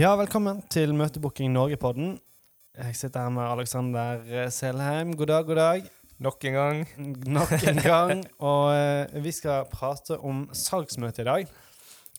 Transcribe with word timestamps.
Ja, 0.00 0.14
velkommen 0.16 0.62
til 0.72 0.94
Møtebooking 0.96 1.50
Norge-podden. 1.52 2.14
Jeg 2.72 2.94
sitter 2.96 3.26
her 3.26 3.32
med 3.34 3.44
Alexander 3.44 4.22
eh, 4.32 4.46
Selheim. 4.48 5.10
God 5.12 5.26
dag, 5.28 5.42
god 5.44 5.58
dag. 5.58 5.82
Nok 6.24 6.44
en 6.48 6.54
gang. 6.56 6.78
Nok 7.28 7.52
en 7.68 7.80
gang. 7.92 8.22
Og 8.38 8.70
eh, 8.72 9.18
vi 9.20 9.32
skal 9.36 9.66
prate 9.68 10.16
om 10.24 10.46
salgsmøte 10.56 11.20
i 11.20 11.26
dag. 11.28 11.52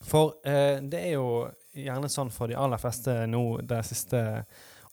For 0.05 0.35
eh, 0.45 0.77
det 0.91 0.99
er 1.07 1.15
jo 1.15 1.47
gjerne 1.73 2.11
sånn 2.13 2.29
for 2.29 2.53
de 2.53 2.59
aller 2.59 2.83
fleste 2.83 3.17
nå 3.33 3.41
det 3.65 3.81
siste 3.89 4.21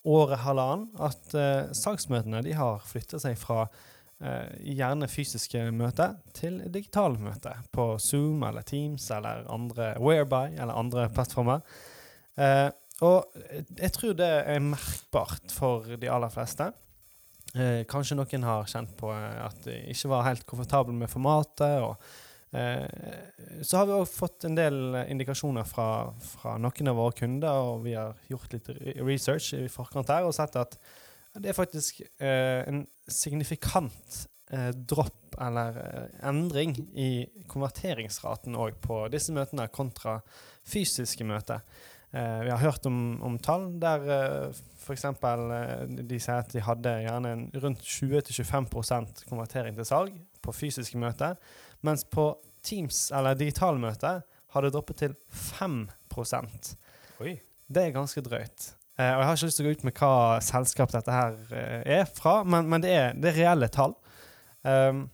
året, 0.09 0.39
halvannen, 0.47 0.89
at 0.97 1.37
eh, 1.37 1.69
salgsmøtene 1.77 2.41
de 2.49 2.57
har 2.57 2.81
flyttet 2.89 3.21
seg 3.27 3.37
fra 3.37 3.67
eh, 3.67 4.49
gjerne 4.81 5.11
fysiske 5.13 5.67
møter 5.77 6.17
til 6.41 6.63
digitale 6.73 7.21
møter 7.21 7.61
på 7.69 7.91
Zoom 8.01 8.49
eller 8.49 8.65
Teams 8.65 9.11
eller 9.13 9.45
andre 9.53 9.93
Whereby 10.01 10.57
eller 10.57 10.73
andre 10.87 11.11
plattformer. 11.13 11.61
Eh, 12.39 12.69
og 13.07 13.35
jeg 13.79 13.93
tror 13.95 14.15
det 14.19 14.29
er 14.29 14.63
merkbart 14.63 15.53
for 15.55 15.87
de 15.99 16.11
aller 16.11 16.33
fleste. 16.35 16.71
Eh, 17.57 17.83
kanskje 17.89 18.17
noen 18.19 18.45
har 18.45 18.67
kjent 18.69 18.91
på 18.99 19.09
eh, 19.15 19.37
at 19.47 19.61
de 19.65 19.77
ikke 19.93 20.11
var 20.13 20.27
helt 20.27 20.45
komfortable 20.49 20.95
med 20.97 21.11
formatet. 21.11 21.81
og 21.81 21.95
eh, 22.59 23.63
Så 23.63 23.79
har 23.79 23.89
vi 23.89 23.97
òg 23.97 24.09
fått 24.11 24.49
en 24.49 24.59
del 24.59 24.99
indikasjoner 25.07 25.69
fra, 25.69 26.11
fra, 26.35 26.57
noen 26.61 26.91
av 26.93 26.99
våre 26.99 27.17
kunder, 27.23 27.61
og 27.71 27.87
vi 27.87 27.95
har 27.97 28.19
gjort 28.29 28.57
litt 28.57 28.73
research 29.01 29.55
i 29.57 29.69
forkant 29.73 30.11
her 30.13 30.29
og 30.29 30.35
sett 30.37 30.59
at 30.61 30.77
det 31.39 31.53
er 31.53 31.57
faktisk 31.57 32.03
eh, 32.19 32.65
en 32.67 32.83
signifikant 33.07 34.25
dropp 34.49 35.35
eller 35.45 35.75
endring 36.25 36.71
i 36.97 37.27
konverteringsraten 37.53 38.55
òg 38.57 38.79
på 38.81 39.03
disse 39.13 39.35
møtene 39.37 39.67
kontra 39.69 40.15
fysiske 40.65 41.27
møter. 41.29 41.61
Eh, 42.13 42.41
vi 42.45 42.51
har 42.51 42.63
hørt 42.63 42.87
om, 42.89 43.19
om 43.23 43.37
tall 43.39 43.67
der 43.81 44.07
eh, 44.15 44.61
f.eks. 44.81 45.05
Eh, 45.05 45.83
de 46.09 46.21
sier 46.21 46.41
at 46.41 46.53
de 46.55 46.63
hadde 46.65 46.95
gjerne 47.05 47.33
en 47.35 47.45
rundt 47.61 47.85
20-25% 47.85 49.27
konvertering 49.29 49.77
til 49.77 49.89
salg 49.89 50.17
på 50.45 50.55
fysiske 50.57 51.01
møter, 51.01 51.37
mens 51.85 52.07
på 52.09 52.31
Teams 52.65 53.09
eller 53.15 53.37
digitale 53.39 53.81
møter 53.81 54.23
har 54.25 54.65
det 54.65 54.73
droppet 54.73 55.03
til 55.05 55.15
5% 55.29 56.75
Oi. 57.19 57.35
Det 57.69 57.83
er 57.83 57.93
ganske 57.93 58.23
drøyt. 58.25 58.73
Eh, 58.99 59.13
og 59.13 59.21
Jeg 59.21 59.27
har 59.27 59.37
ikke 59.37 59.49
lyst 59.51 59.61
til 59.61 59.67
å 59.67 59.69
gå 59.69 59.77
ut 59.77 59.85
med 59.87 60.01
hva 60.01 60.15
selskap 60.43 60.95
dette 60.95 61.15
her 61.15 61.37
eh, 61.53 61.83
er 62.01 62.09
fra, 62.11 62.41
men, 62.45 62.67
men 62.71 62.83
det, 62.83 62.95
er, 62.95 63.13
det, 63.19 63.33
er, 63.33 63.41
reelle 63.43 63.69
tall. 63.75 63.95
Um, 64.67 65.05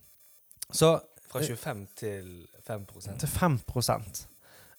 så 0.73 0.97
Fra 1.29 1.43
25 1.45 1.83
til 1.99 2.29
5% 2.65 3.19
Til 3.21 3.29
5 3.29 3.59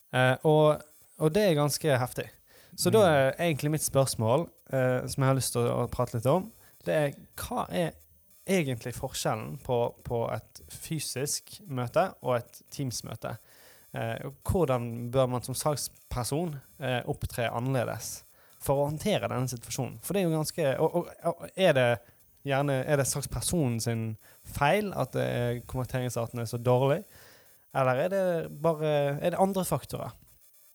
eh, 0.09 0.33
Og 0.50 0.81
og 1.19 1.35
det 1.35 1.44
er 1.47 1.59
ganske 1.59 1.97
heftig. 1.99 2.27
Så 2.75 2.89
mm. 2.89 2.95
da 2.95 3.03
er 3.08 3.35
egentlig 3.39 3.71
mitt 3.71 3.85
spørsmål, 3.85 4.47
eh, 4.73 5.05
som 5.08 5.23
jeg 5.23 5.30
har 5.30 5.38
lyst 5.38 5.55
til 5.55 5.63
å, 5.63 5.85
å, 5.85 5.91
prate 5.91 6.17
litt 6.17 6.27
om, 6.30 6.49
det 6.85 6.95
er 6.95 7.16
hva 7.39 7.66
er 7.72 7.95
egentlig 8.45 8.94
forskjellen 8.97 9.55
på, 9.63 9.80
på 10.05 10.25
et 10.33 10.61
fysisk 10.69 11.55
møte 11.66 12.09
og 12.22 12.38
et 12.39 12.59
Teams-møte? 12.73 13.38
Eh, 13.95 14.27
hvordan 14.45 15.07
bør 15.13 15.31
man 15.31 15.45
som 15.45 15.57
saksperson 15.57 16.57
eh, 16.83 16.99
opptre 17.09 17.47
annerledes 17.47 18.19
for 18.61 18.81
å 18.81 18.89
håndtere 18.89 19.31
denne 19.31 19.50
situasjonen? 19.50 20.02
For 20.03 20.13
det 20.13 20.22
er 20.22 20.27
jo 20.27 20.35
ganske 20.35 20.67
Og, 20.83 21.00
og, 21.00 21.16
og 21.31 21.47
er 21.55 21.73
det 21.77 21.89
gjerne 22.45 22.75
er 22.83 23.00
det 23.00 23.07
sakspersonen 23.09 23.79
sin 23.81 24.03
feil 24.45 24.91
at 24.94 25.16
konverteringsarten 25.66 26.44
er 26.44 26.45
så 26.50 26.59
dårlig? 26.61 27.00
Eller 27.75 28.03
er 28.03 28.11
det 28.13 28.25
bare 28.61 28.91
er 29.17 29.34
det 29.34 29.41
andre 29.41 29.63
faktorer? 29.66 30.13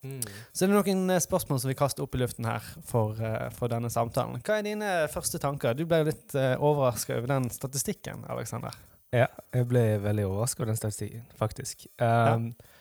Mm. 0.03 0.21
Så 0.53 0.65
det 0.65 0.71
er 0.71 0.73
noen 0.73 1.13
eh, 1.13 1.21
spørsmål 1.21 1.59
som 1.61 1.69
vi 1.69 1.77
kaster 1.77 2.05
opp 2.05 2.15
i 2.17 2.21
luften 2.23 2.47
her 2.49 2.65
for, 2.89 3.19
uh, 3.21 3.51
for 3.53 3.69
denne 3.73 3.91
samtalen. 3.93 4.41
Hva 4.47 4.57
er 4.57 4.65
dine 4.65 4.93
første 5.13 5.41
tanker? 5.43 5.77
Du 5.77 5.85
ble 5.89 6.01
litt 6.09 6.37
uh, 6.37 6.55
eh, 6.55 6.63
overraska 6.63 7.19
over 7.19 7.29
den 7.35 7.51
statistikken, 7.53 8.25
Alexander. 8.33 8.77
Ja, 9.13 9.27
jeg 9.53 9.67
ble 9.69 9.83
veldig 10.01 10.25
overraska 10.29 10.63
over 10.63 10.73
den 10.73 10.81
statistikken, 10.81 11.27
faktisk. 11.37 11.85
Um, 12.01 12.49
ja. 12.49 12.77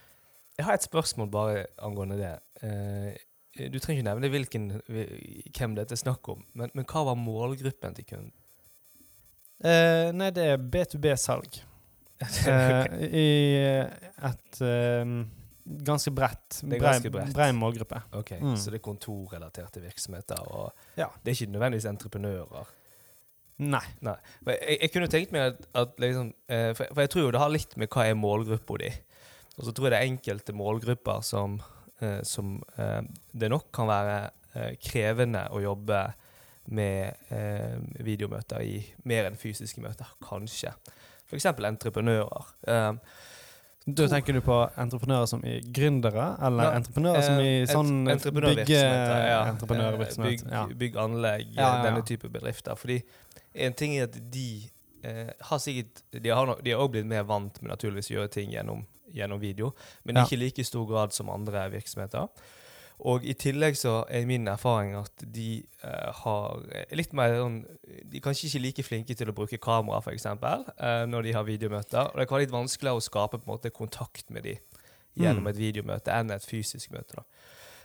Jeg 0.59 0.68
har 0.68 0.78
et 0.79 0.88
spørsmål 0.88 1.31
bare 1.34 1.66
angående 1.84 2.19
det. 2.19 2.35
Uh, 2.63 3.12
du 3.59 3.79
trenger 3.81 4.00
ikke 4.00 4.08
nevne 4.08 4.29
hvilken, 4.31 4.69
hvem 4.88 5.74
dette 5.75 5.97
er 5.97 6.00
snakk 6.00 6.29
om, 6.31 6.46
men, 6.56 6.72
men, 6.72 6.85
hva 6.88 7.03
var 7.09 7.19
målgruppen 7.19 7.97
til 7.97 8.08
kunden? 8.13 8.31
Uh, 9.59 10.16
nei, 10.16 10.29
det 10.31 10.46
er 10.53 10.63
B2B-salg. 10.72 11.66
I 13.24 13.28
et 14.28 14.62
um, 14.63 15.19
ganske 15.69 16.12
bredt. 16.12 16.62
Brei 17.34 17.52
målgruppe. 17.53 18.02
Ok, 18.18 18.34
mm. 18.41 18.56
Så 18.57 18.74
det 18.74 18.80
er 18.80 18.85
kontorrelaterte 18.85 19.84
virksomheter, 19.84 20.41
og 20.50 21.00
ja. 21.00 21.09
det 21.24 21.31
er 21.31 21.38
ikke 21.38 21.53
nødvendigvis 21.53 21.90
entreprenører? 21.90 22.75
Nei. 23.59 23.84
Nei. 24.06 24.16
Jeg, 24.47 24.78
jeg, 24.81 24.91
kunne 24.94 25.09
tenkt 25.12 25.34
meg 25.35 25.50
at, 25.52 25.66
at 25.81 25.97
liksom, 26.00 26.31
eh, 26.47 26.72
for, 26.78 26.85
for, 26.94 27.03
jeg 27.03 27.12
tror 27.13 27.25
jo 27.25 27.34
det 27.35 27.41
har 27.44 27.52
litt 27.52 27.75
med 27.78 27.91
hva 27.91 28.08
er 28.08 28.18
målgruppa 28.18 28.79
di. 28.79 28.91
Og 29.58 29.68
så 29.68 29.74
tror 29.75 29.90
jeg 29.90 29.94
det 29.94 30.00
er 30.00 30.13
enkelte 30.13 30.56
målgrupper 30.56 31.25
som, 31.28 31.59
eh, 32.00 32.22
som 32.28 32.58
eh, 32.79 33.02
det 33.35 33.52
nok 33.52 33.69
kan 33.75 33.91
være 33.91 34.19
krevende 34.81 35.44
å 35.53 35.59
jobbe 35.62 36.00
med 36.74 37.29
eh, 37.34 37.75
videomøter 38.03 38.63
i 38.66 38.79
mer 39.08 39.28
enn 39.29 39.38
fysiske 39.38 39.84
møter. 39.84 40.09
Kanskje. 40.25 40.72
F.eks. 41.29 41.46
entreprenører. 41.46 42.50
Eh, 43.89 43.95
da 43.95 44.07
tenker 44.11 44.38
du 44.38 44.41
på 44.45 44.57
entreprenører 44.79 45.29
som 45.29 45.44
i 45.45 45.59
gründere, 45.75 46.25
eller 46.45 46.69
ja, 46.69 46.75
entreprenører 46.79 47.25
som 47.25 47.41
i 47.44 47.53
eh, 47.61 47.69
sånn 47.69 47.94
Entreprenørvirksomheter. 48.16 49.23
Ja. 49.29 49.39
Bygg, 49.61 50.19
Bygg, 50.25 50.44
ja. 50.51 50.66
bygganlegg, 50.83 51.55
ja, 51.57 51.72
denne 51.85 52.03
type 52.07 52.31
bedrifter. 52.31 52.78
Fordi 52.79 52.99
en 53.66 53.75
ting 53.78 53.97
er 53.97 54.07
at 54.09 54.17
de 54.33 54.47
eh, 55.03 55.33
har 55.49 55.61
sikkert 55.63 56.03
De 56.11 56.31
har 56.33 56.53
òg 56.53 56.94
blitt 56.94 57.09
mer 57.09 57.25
vant 57.29 57.61
med 57.61 57.72
naturligvis 57.73 58.11
å 58.11 58.19
gjøre 58.19 58.33
ting 58.39 58.53
gjennom, 58.53 58.85
gjennom 59.16 59.41
video, 59.41 59.73
men 60.03 60.22
ikke 60.22 60.38
i 60.38 60.44
like 60.45 60.66
stor 60.67 60.88
grad 60.89 61.16
som 61.16 61.31
andre 61.33 61.67
virksomheter. 61.73 62.29
Og 63.07 63.23
i 63.23 63.33
tillegg 63.39 63.77
så 63.79 64.01
er 64.11 64.25
min 64.27 64.47
erfaring 64.51 64.97
at 64.99 65.23
de 65.23 65.61
uh, 65.85 66.09
har 66.23 66.63
litt 66.95 67.13
mer 67.15 67.37
sånn 67.37 67.61
De 68.11 68.19
er 68.19 68.23
kanskje 68.23 68.49
ikke 68.49 68.63
like 68.65 68.83
flinke 68.83 69.15
til 69.15 69.31
å 69.31 69.35
bruke 69.35 69.59
kamera, 69.61 70.01
f.eks., 70.03 70.25
uh, 70.27 71.05
når 71.07 71.29
de 71.29 71.35
har 71.37 71.47
videomøter. 71.47 72.11
Og 72.11 72.19
det 72.19 72.27
kan 72.27 72.35
være 72.35 72.47
litt 72.47 72.57
vanskeligere 72.57 72.99
å 72.99 73.05
skape 73.05 73.39
på 73.39 73.47
en 73.47 73.53
måte 73.53 73.71
kontakt 73.75 74.27
med 74.35 74.43
dem 74.49 74.59
gjennom 75.19 75.47
mm. 75.47 75.51
et 75.51 75.59
videomøte 75.59 76.13
enn 76.15 76.35
et 76.35 76.45
fysisk 76.45 76.91
møte. 76.95 77.21
da. 77.21 77.23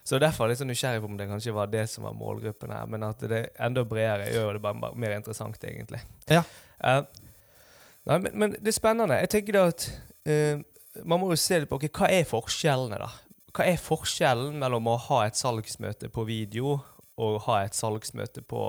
Så 0.05 0.19
derfor 0.21 0.45
er 0.45 0.51
jeg 0.51 0.55
litt 0.55 0.63
sånn 0.65 0.73
nysgjerrig 0.75 1.01
på 1.01 1.09
om 1.09 1.17
det 1.19 1.31
kanskje 1.31 1.55
var 1.57 1.71
det 1.73 1.87
som 1.91 2.05
var 2.05 2.19
målgruppen 2.19 2.75
her. 2.75 2.91
Men 2.91 3.07
at 3.07 3.23
det 3.23 3.39
er 3.39 3.49
enda 3.69 3.87
bredere 3.89 4.29
gjør 4.35 4.59
det 4.59 4.65
bare, 4.67 4.93
mer 5.01 5.15
interessant, 5.17 5.63
egentlig. 5.65 6.03
Ja. 6.31 6.43
Uh, 6.83 7.07
nei, 8.11 8.19
men, 8.19 8.31
men, 8.35 8.59
det 8.59 8.75
er 8.75 8.77
spennende. 8.77 9.23
Jeg 9.23 9.37
tenker 9.39 9.61
da 9.61 9.69
at 9.71 9.89
man 11.05 11.21
må 11.21 11.31
jo 11.33 11.37
se 11.41 11.59
litt 11.61 11.69
på 11.71 11.77
okay, 11.77 11.91
hva 11.93 12.11
er 12.13 12.27
forskjellene, 12.29 12.99
da 13.03 13.09
hva 13.55 13.69
er 13.71 13.79
forskjellen 13.79 14.59
mellom 14.59 14.89
å 14.91 14.97
ha 15.09 15.21
et 15.29 15.39
salgsmøte 15.39 16.11
på 16.13 16.27
video 16.27 16.81
og 17.21 17.45
ha 17.47 17.61
et 17.63 17.77
salgsmøte 17.77 18.43
på 18.51 18.65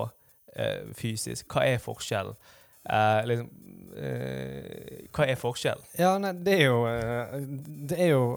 eh, 0.55 0.85
fysisk? 0.97 1.47
Hva 1.49 1.65
er 1.65 1.81
forskjellen? 1.81 2.37
Eh, 2.85 3.21
liksom, 3.25 3.47
eh, 3.97 5.07
hva 5.09 5.25
er 5.25 5.39
forskjellen? 5.41 5.87
Ja, 5.97 6.11
nei, 6.21 6.35
det 6.45 6.59
er 6.59 6.67
jo 6.67 6.83
eh, 6.85 7.39
Det 7.89 7.97
er 7.97 8.11
jo 8.13 8.27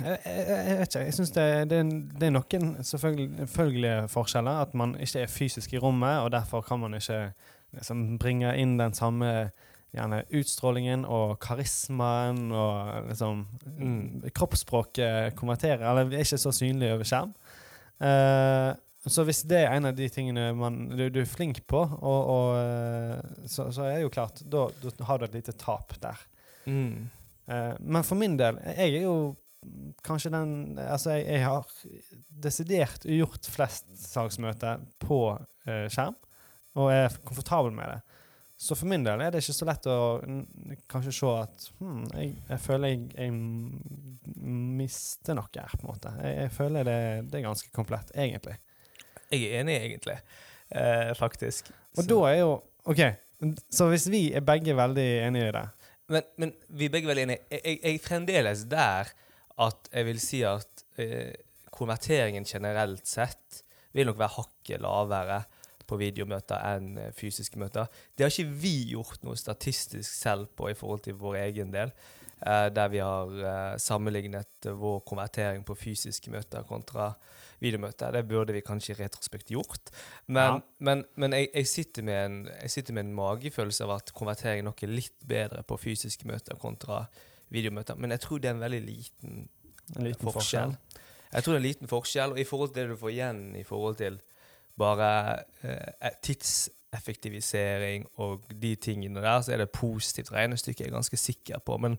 jeg, 0.00 0.20
jeg, 0.24 0.76
vet 0.78 0.94
ikke. 0.94 1.00
Jeg 1.04 1.14
syns 1.16 1.32
det, 1.34 1.46
det, 1.68 1.80
det, 2.14 2.28
er 2.28 2.32
noen 2.32 2.68
selvfølgelige 2.86 4.06
forskjeller. 4.08 4.62
At 4.62 4.76
man 4.78 4.94
ikke 4.96 5.26
er 5.26 5.32
fysisk 5.32 5.74
i 5.74 5.82
rommet, 5.82 6.22
og 6.22 6.30
derfor 6.32 6.62
kan 6.64 6.80
man 6.80 6.94
ikke 6.96 7.32
liksom, 7.76 8.06
bringe 8.22 8.54
inn 8.56 8.78
den 8.78 8.94
samme 8.96 9.50
gjerne 9.94 10.24
utstrålingen 10.36 11.06
og 11.08 11.38
karismaen 11.42 12.50
og 12.52 13.08
liksom 13.08 13.46
mm. 13.78 14.28
Kroppsspråket 14.36 15.38
konverterer, 15.38 15.86
eller 15.88 16.12
er 16.12 16.26
ikke 16.26 16.40
så 16.40 16.52
synlig 16.54 16.92
over 16.94 17.08
skjerm. 17.08 17.32
Uh, 17.98 18.76
så 19.08 19.24
hvis 19.24 19.44
det 19.48 19.62
er 19.62 19.72
en 19.72 19.88
av 19.88 19.96
de 19.96 20.08
tingene 20.12 20.50
man, 20.58 20.82
du, 20.90 21.06
du 21.12 21.20
er 21.22 21.30
flink 21.30 21.62
på, 21.70 21.80
og, 21.80 22.30
og, 22.32 22.48
eh, 22.58 23.44
så, 23.46 23.68
så, 23.72 23.86
er 23.86 23.94
det 23.94 24.02
jo 24.02 24.12
klart 24.12 24.42
Da, 24.50 24.66
har 25.06 25.20
du 25.20 25.24
et 25.24 25.36
lite 25.38 25.54
tap 25.56 25.94
der. 26.02 26.24
Mm. 26.66 27.08
Uh, 27.48 27.74
men 27.80 28.04
for 28.04 28.20
min 28.20 28.34
del 28.36 28.58
Jeg 28.76 28.98
er 28.98 29.06
jo 29.06 29.14
kanskje 30.04 30.28
den 30.34 30.50
Altså, 30.82 31.14
jeg, 31.16 31.24
jeg 31.30 31.46
har 31.46 31.70
desidert 32.44 33.06
gjort 33.08 33.48
flest 33.48 33.88
salgsmøter 34.02 34.82
på 35.00 35.22
uh, 35.38 35.86
skjerm, 35.88 36.18
og 36.78 36.92
er 36.92 37.16
komfortabel 37.24 37.72
med 37.74 37.94
det. 37.94 38.07
Så 38.58 38.74
for 38.74 38.90
min 38.90 39.04
del 39.06 39.20
er 39.22 39.30
det 39.30 39.38
ikke 39.44 39.54
så 39.54 39.66
lett 39.68 39.84
å 39.86 39.96
kanskje 40.90 41.12
se 41.14 41.28
at 41.30 41.66
hmm, 41.78 42.00
jeg, 42.10 42.32
jeg, 42.48 42.58
føler 42.64 42.90
jeg, 42.90 43.04
jeg, 43.14 43.34
mister 44.78 45.38
noe 45.38 45.52
her, 45.54 45.76
på 45.76 45.86
en 45.86 45.92
måte. 45.92 46.14
Jeg, 46.18 46.32
jeg 46.40 46.54
føler 46.56 46.88
det, 46.88 46.98
det, 47.28 47.38
er 47.38 47.46
ganske 47.46 47.70
komplett, 47.74 48.10
egentlig. 48.18 48.56
Jeg 49.30 49.44
er 49.46 49.60
enig, 49.60 49.76
egentlig. 49.78 50.16
Eh, 50.74 51.12
faktisk. 51.14 51.70
Og 51.94 52.02
så. 52.02 52.08
da 52.10 52.18
er 52.32 52.40
jo 52.40 52.50
OK, 52.90 53.04
så 53.70 53.86
hvis 53.92 54.08
vi 54.10 54.22
er 54.34 54.42
begge 54.46 54.74
veldig 54.74 55.06
enige 55.28 55.52
i 55.52 55.54
det 55.54 55.64
Men, 56.08 56.28
men 56.40 56.52
vi 56.68 56.88
er 56.88 56.92
begge 56.96 57.10
veldig 57.12 57.24
enige. 57.28 57.46
Jeg, 57.52 57.78
er 57.84 58.02
fremdeles 58.02 58.64
der 58.70 59.12
at 59.68 59.90
jeg 59.92 60.06
vil 60.08 60.20
si 60.22 60.42
at 60.46 60.84
eh, 60.98 61.34
konverteringen 61.74 62.46
generelt 62.48 63.06
sett 63.06 63.62
vil 63.94 64.10
nok 64.10 64.18
være 64.18 64.34
hakket 64.34 64.82
lavere 64.82 65.42
på 65.88 65.98
videomøter 66.00 66.60
enn 66.74 66.94
eh, 67.00 67.10
fysiske 67.16 67.60
møter. 67.60 67.88
Det 68.14 68.26
har 68.26 68.32
ikke 68.32 68.60
vi 68.62 68.76
gjort 68.92 69.24
noe 69.26 69.38
statistisk 69.38 70.08
selv 70.12 70.52
på 70.58 70.70
i 70.70 70.76
forhold 70.78 71.06
til 71.06 71.18
vår 71.20 71.42
egen 71.46 71.74
del. 71.74 71.94
Uh, 72.38 72.68
der 72.70 72.86
vi 72.92 73.00
har 73.02 73.32
uh, 73.34 73.78
sammenlignet 73.82 74.68
vår 74.78 75.00
konvertering 75.02 75.64
på 75.66 75.74
fysiske 75.74 76.30
møter 76.30 76.62
kontra 76.68 77.08
videomøter. 77.58 78.12
Det 78.14 78.28
burde 78.30 78.54
vi 78.54 78.62
kanskje 78.62 78.94
i 78.94 78.98
retrospekt 79.00 79.50
gjort. 79.50 79.90
Men, 80.26 80.60
ja. 80.60 80.60
men, 80.86 81.02
men 81.18 81.34
jeg, 81.34 81.48
jeg, 81.50 81.66
sitter 81.66 82.12
en, 82.14 82.38
jeg, 82.46 82.70
sitter 82.70 82.94
med 82.94 83.08
en, 83.08 83.16
magefølelse 83.18 83.88
av 83.88 83.96
at 83.96 84.14
konvertering 84.14 84.62
nok 84.68 84.84
er 84.86 84.94
litt 84.94 85.26
bedre 85.26 85.64
på 85.66 85.80
fysiske 85.82 86.30
møter 86.30 86.60
kontra 86.62 87.08
videomøter. 87.50 87.98
Men 87.98 88.14
jeg 88.14 88.22
tror 88.22 88.38
det 88.38 88.52
er 88.52 88.54
en 88.54 88.62
veldig 88.68 88.82
liten, 88.86 89.44
en 89.96 90.06
liten 90.06 90.30
forskjell. 90.30 90.78
forskjell. 90.78 91.04
Jeg 91.32 91.44
tror 91.44 91.52
det 91.52 91.58
er 91.58 91.64
en 91.64 91.68
liten 91.68 91.90
forskjell, 91.90 92.36
og 92.36 92.40
i 92.40 92.46
forhold 92.48 92.70
til 92.70 92.84
det 92.84 92.92
du 92.94 93.00
får 93.02 93.16
igjen 93.16 93.42
i 93.58 93.66
forhold 93.66 93.98
til 93.98 94.22
bare 94.78 95.10
eh, 95.62 96.16
tidseffektivisering 96.24 98.06
og 98.22 98.48
de 98.62 98.74
tingene 98.80 99.22
der, 99.24 99.40
så 99.42 99.52
er 99.54 99.62
det 99.62 99.70
positivt 99.74 100.32
regnestykke, 100.32 100.84
jeg 100.84 100.90
er 100.90 100.96
ganske 100.96 101.20
sikker 101.20 101.62
på. 101.66 101.76
Men 101.82 101.98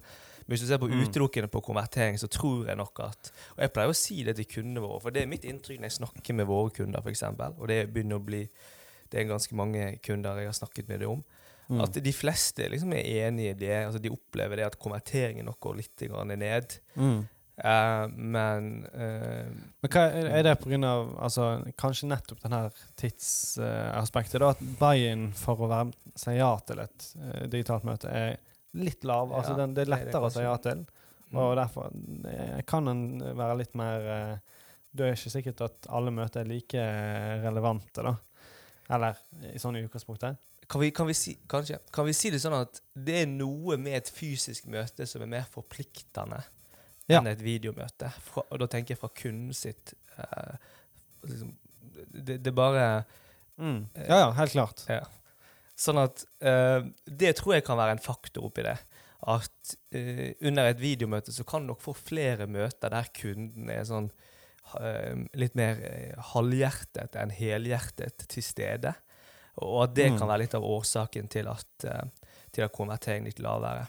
hvis 0.49 0.63
du 0.63 0.67
ser 0.67 0.81
på 0.81 0.87
mm. 0.89 1.01
utelukkende 1.05 1.47
på 1.51 1.61
konvertering, 1.61 2.19
så 2.19 2.27
tror 2.27 2.67
jeg 2.67 2.75
nok 2.79 2.99
at 3.05 3.31
Og 3.55 3.61
jeg 3.61 3.71
pleier 3.73 3.91
å 3.91 3.97
si 3.97 4.23
det 4.25 4.35
til 4.39 4.47
kundene 4.49 4.81
våre, 4.81 5.01
for 5.03 5.13
det 5.13 5.21
er 5.23 5.29
mitt 5.29 5.45
inntrykk 5.45 5.81
når 5.81 5.91
jeg 5.91 5.99
snakker 5.99 6.39
med 6.39 6.49
våre 6.49 6.73
kunder, 6.73 7.03
f.eks., 7.05 7.23
og 7.57 7.67
det 7.69 7.83
begynner 7.93 8.17
å 8.17 8.25
bli 8.25 8.47
Det 9.11 9.19
er 9.19 9.29
ganske 9.29 9.55
mange 9.55 9.97
kunder 10.05 10.37
jeg 10.37 10.49
har 10.49 10.57
snakket 10.57 10.89
med 10.89 10.99
det 11.01 11.07
om. 11.09 11.21
Mm. 11.69 11.81
At 11.81 11.97
de 12.01 12.13
fleste 12.13 12.65
liksom 12.69 12.93
er 12.97 13.27
enige 13.27 13.53
i 13.53 13.57
det. 13.57 13.75
altså 13.85 14.01
De 14.01 14.09
opplever 14.09 14.57
det 14.57 14.65
at 14.65 14.77
konverteringen 14.81 15.45
nok 15.45 15.59
går 15.59 15.75
litt 15.77 16.03
ned. 16.25 16.79
Mm. 16.95 17.27
Uh, 17.59 18.07
men 18.15 18.67
uh, 18.93 19.47
Men 19.83 19.91
hva 19.91 20.03
er, 20.15 20.29
er 20.37 20.45
det 20.47 20.53
pga. 20.61 20.91
Altså, 21.19 21.47
kanskje 21.79 22.07
nettopp 22.07 22.43
denne 22.45 22.61
tidsaspektet? 22.99 24.39
Uh, 24.39 24.53
at 24.53 24.61
buy-in 24.79 25.29
for 25.35 25.65
å 25.65 25.67
være, 25.71 26.13
si 26.19 26.37
ja 26.37 26.53
til 26.63 26.79
et 26.85 27.09
uh, 27.19 27.43
digitalt 27.51 27.87
møte 27.87 28.13
er 28.13 28.37
litt 28.79 29.03
lav. 29.07 29.33
Altså, 29.35 29.57
den, 29.59 29.75
det 29.75 29.83
er 29.83 29.91
lettere 29.91 30.21
det 30.23 30.29
å 30.29 30.33
si 30.37 30.45
ja 30.45 30.55
til. 30.63 30.85
Mm. 31.29 31.39
Og 31.43 31.51
derfor 31.59 31.91
kan 32.65 32.87
den 32.89 33.01
være 33.37 33.59
litt 33.59 33.75
mer 33.77 34.05
Det 34.89 35.05
er 35.05 35.13
ikke 35.13 35.29
sikkert 35.29 35.59
at 35.61 35.89
alle 35.93 36.09
møter 36.09 36.41
er 36.41 36.49
like 36.49 36.85
relevante, 37.43 38.01
da. 38.01 38.15
Eller 38.89 39.19
i 39.51 39.59
sånne 39.61 39.83
utgangspunktet. 39.85 40.39
Kan 40.69 40.81
vi, 40.81 40.89
kan, 40.93 41.05
vi 41.09 41.13
si, 41.17 41.35
kanskje, 41.49 41.77
kan 41.93 42.05
vi 42.05 42.15
si 42.17 42.31
det 42.33 42.39
sånn 42.41 42.55
at 42.57 42.81
det 42.93 43.23
er 43.23 43.29
noe 43.29 43.77
med 43.81 43.99
et 43.99 44.09
fysisk 44.13 44.65
møte 44.69 45.05
som 45.09 45.21
er 45.25 45.29
mer 45.29 45.45
forpliktende? 45.49 46.41
Ja. 47.09 47.19
enn 47.19 47.29
et 47.31 47.41
videomøte. 47.43 48.11
Fra, 48.25 48.45
og 48.45 48.61
da 48.61 48.67
tenker 48.71 48.95
jeg 48.95 49.01
fra 49.01 49.11
kunden 49.15 49.55
sitt 49.57 49.95
uh, 50.17 50.55
liksom, 51.27 51.55
det, 52.13 52.39
det, 52.45 52.53
bare 52.55 53.03
mm. 53.57 53.81
Ja, 54.05 54.21
ja, 54.25 54.29
helt 54.37 54.55
klart. 54.55 54.85
Ja. 54.89 55.03
Sånn 55.79 55.99
at 56.01 56.23
uh, 56.45 56.85
Det 57.05 57.35
tror 57.39 57.57
jeg 57.57 57.65
kan 57.67 57.79
være 57.79 57.97
en 57.97 58.03
faktor 58.03 58.49
oppi 58.49 58.65
det. 58.67 58.77
At 59.29 59.75
uh, 59.95 60.29
under 60.47 60.69
et 60.69 60.81
videomøte 60.81 61.33
så 61.35 61.45
kan 61.47 61.67
dere 61.67 61.81
få 61.81 61.95
flere 61.97 62.47
møter 62.49 62.93
der 62.93 63.13
kunden 63.15 63.71
er 63.73 63.85
sånn 63.89 64.11
litt 65.33 65.55
mer 65.57 65.79
halvhjertet 66.29 67.15
enn 67.17 67.31
helhjertet 67.33 68.27
til 68.29 68.43
stede. 68.45 68.91
Og 69.65 69.79
at 69.87 69.95
det 69.97 70.11
mm. 70.11 70.19
kan 70.19 70.29
være 70.29 70.43
litt 70.43 70.53
av 70.53 70.67
årsaken 70.67 71.25
til 71.33 71.49
at, 71.49 71.87
til 72.53 72.67
at 72.67 72.75
konvertering 72.75 73.25
litt 73.25 73.41
lavere. 73.41 73.87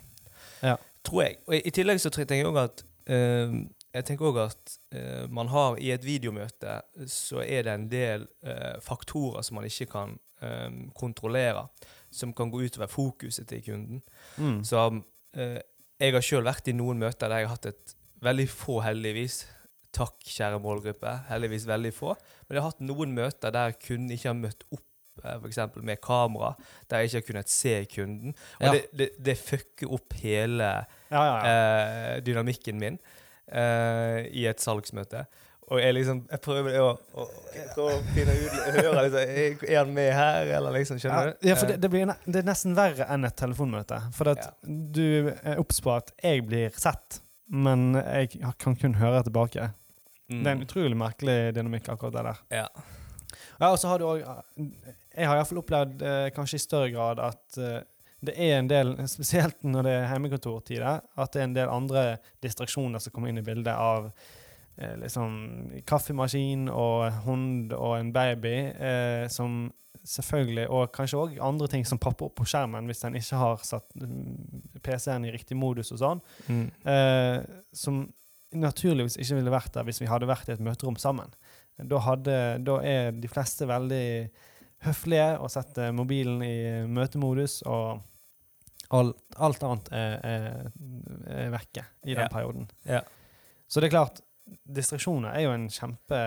Ja. 0.64 0.78
Tror 1.04 1.26
jeg. 1.26 1.36
Og 1.44 1.58
i, 1.58 1.72
tillegg 1.76 2.00
så 2.00 2.08
tenker 2.14 2.40
jeg 2.40 2.48
òg 2.48 2.62
at 2.62 2.80
jeg 3.10 4.06
tenker 4.06 4.28
òg 4.28 4.36
at 4.44 4.74
uh, 4.94 5.24
man 5.34 5.50
har 5.50 5.78
i 5.82 5.90
et 5.94 6.04
videomøte 6.06 6.76
så 7.10 7.42
er 7.42 7.66
det 7.66 7.72
en 7.74 7.86
del 7.90 8.26
uh, 8.46 8.76
faktorer 8.84 9.42
som 9.46 9.58
man 9.58 9.66
ikke 9.66 9.88
kan 9.90 10.14
um, 10.42 10.82
kontrollere, 10.96 11.66
som 12.10 12.34
kan 12.36 12.52
gå 12.52 12.62
utover 12.66 12.90
fokuset 12.90 13.48
til 13.50 13.64
kunden. 13.66 14.02
Mm. 14.36 14.60
Så 14.64 14.84
uh, 14.86 15.58
jeg 16.00 16.14
har 16.14 16.24
sjøl 16.24 16.46
vært 16.46 16.70
i 16.70 16.76
noen 16.76 17.02
møter 17.02 17.28
der 17.28 17.42
jeg 17.42 17.50
har 17.50 17.56
hatt 17.56 17.72
et 17.72 17.96
veldig 18.24 18.46
få, 18.52 18.78
heldigvis. 18.84 19.42
Takk, 19.96 20.20
kjære 20.22 20.60
målgruppe. 20.62 21.16
Heldigvis 21.28 21.66
veldig 21.66 21.92
få. 21.94 22.14
Men 22.46 22.56
jeg 22.56 22.62
har 22.62 22.70
hatt 22.70 22.84
noen 22.84 23.14
møter 23.16 23.54
der 23.54 23.74
kunden 23.74 24.14
ikke 24.14 24.30
har 24.30 24.38
møtt 24.38 24.64
opp 24.70 24.86
f.eks. 25.24 25.60
med 25.82 26.00
kamera, 26.04 26.54
der 26.90 27.02
jeg 27.02 27.10
ikke 27.10 27.20
har 27.20 27.26
kunnet 27.28 27.52
se 27.52 27.74
kunden. 27.94 28.34
Og 28.60 28.66
ja. 28.66 28.72
det, 28.76 28.82
det, 28.98 29.10
det 29.26 29.36
fucker 29.38 29.92
opp 29.98 30.16
hele 30.22 30.70
ja, 31.10 31.22
ja, 31.22 31.36
eh, 31.50 32.16
dynamikken 32.24 32.80
min 32.80 32.98
eh, 33.52 34.26
i 34.30 34.46
et 34.50 34.62
salgsmøte. 34.62 35.26
Og 35.70 35.78
jeg 35.78 35.94
liksom, 35.94 36.24
jeg 36.26 36.42
prøver 36.42 36.76
å, 36.82 36.86
å, 37.14 37.24
å 37.78 37.88
finne 38.10 38.32
ut 38.34 38.54
høre 38.74 39.04
liksom, 39.06 39.34
Er 39.68 39.76
han 39.78 39.92
med 39.94 40.08
her, 40.16 40.48
eller 40.58 40.74
liksom? 40.74 40.98
Skjønner 40.98 41.30
du? 41.30 41.46
Ja, 41.46 41.54
for 41.58 41.70
det, 41.70 41.76
det, 41.84 41.90
blir, 41.92 42.10
det, 42.26 42.40
er 42.40 42.48
nesten 42.48 42.74
verre 42.78 43.06
enn 43.14 43.28
et 43.28 43.36
telefonmøte. 43.38 44.00
For 44.16 44.32
at 44.32 44.48
du 44.66 45.30
er 45.30 45.60
obs 45.62 45.78
på 45.84 45.94
at 45.94 46.10
jeg 46.18 46.42
blir 46.48 46.74
sett, 46.74 47.20
men 47.46 47.92
jeg 48.00 48.42
kan 48.58 48.74
kun 48.78 48.98
høre 48.98 49.22
tilbake. 49.28 49.70
Mm. 50.30 50.40
Det 50.40 50.50
er 50.50 50.56
en 50.56 50.66
utrolig 50.66 50.98
merkelig 50.98 51.38
dynamikk, 51.54 51.92
akkurat 51.94 52.18
det 52.18 52.26
der. 52.26 52.42
Ja. 52.64 52.66
Ja, 53.60 53.70
og 53.70 53.78
så 53.78 53.90
har 53.90 54.00
du 54.00 54.08
òg 54.08 54.20
Jeg 54.20 55.26
har 55.26 55.36
iallfall 55.36 55.62
opplevd, 55.62 56.02
eh, 56.02 56.28
kanskje 56.34 56.60
i 56.60 56.62
større 56.62 56.90
grad, 56.94 57.22
at 57.22 57.58
eh, 57.58 57.80
det 58.20 58.36
er 58.36 58.58
en 58.58 58.68
del, 58.70 58.94
spesielt 59.16 59.64
når 59.64 59.86
det 59.86 59.96
er 59.96 60.06
hjemmekontortider, 60.12 61.00
at 61.16 61.32
det 61.32 61.42
er 61.42 61.48
en 61.48 61.56
del 61.56 61.72
andre 61.72 62.04
distraksjoner 62.44 63.02
som 63.02 63.14
kommer 63.14 63.32
inn 63.32 63.40
i 63.40 63.46
bildet 63.46 63.74
av 63.74 64.10
eh, 64.76 64.96
liksom 65.00 65.82
kaffemaskin 65.88 66.68
og 66.72 67.22
hund 67.26 67.74
og 67.76 67.98
en 67.98 68.14
baby, 68.14 68.56
eh, 68.76 69.26
som 69.32 69.68
selvfølgelig 70.04 70.62
Og 70.70 70.92
kanskje 70.92 71.18
òg 71.18 71.34
andre 71.44 71.66
ting 71.68 71.82
som 71.84 71.98
popper 72.00 72.30
opp 72.30 72.38
på 72.38 72.46
skjermen 72.48 72.86
hvis 72.88 73.04
en 73.04 73.18
ikke 73.18 73.36
har 73.36 73.58
satt 73.68 73.84
mm, 74.00 74.80
PC-en 74.80 75.26
i 75.28 75.32
riktig 75.34 75.58
modus 75.60 75.92
og 75.92 76.00
sånn, 76.00 76.22
mm. 76.48 76.62
eh, 76.88 77.42
som 77.76 78.06
naturligvis 78.56 79.18
ikke 79.20 79.38
ville 79.38 79.52
vært 79.54 79.74
der 79.76 79.86
hvis 79.86 80.00
vi 80.02 80.08
hadde 80.10 80.28
vært 80.30 80.50
i 80.50 80.54
et 80.56 80.62
møterom 80.64 80.98
sammen. 81.00 81.32
Da, 81.80 82.00
hadde, 82.04 82.36
da 82.66 82.78
er 82.84 83.12
de 83.16 83.30
fleste 83.30 83.68
veldig 83.70 84.06
høflige 84.84 85.28
og 85.40 85.52
setter 85.52 85.92
mobilen 85.96 86.42
i 86.44 86.56
møtemodus. 86.88 87.60
og 87.68 88.06
Alt, 88.90 89.20
alt 89.38 89.62
annet 89.62 89.92
er, 89.94 90.16
er, 90.26 90.72
er, 91.30 91.52
vekke 91.54 91.84
i 92.02 92.16
den 92.16 92.24
ja. 92.24 92.32
perioden. 92.32 92.66
Ja. 92.88 93.04
Så 93.70 93.78
det 93.78 93.86
er 93.86 93.94
klart, 93.94 94.18
distraksjoner 94.50 95.30
er 95.30 95.44
jo 95.44 95.52
en 95.54 95.68
kjempe, 95.70 96.18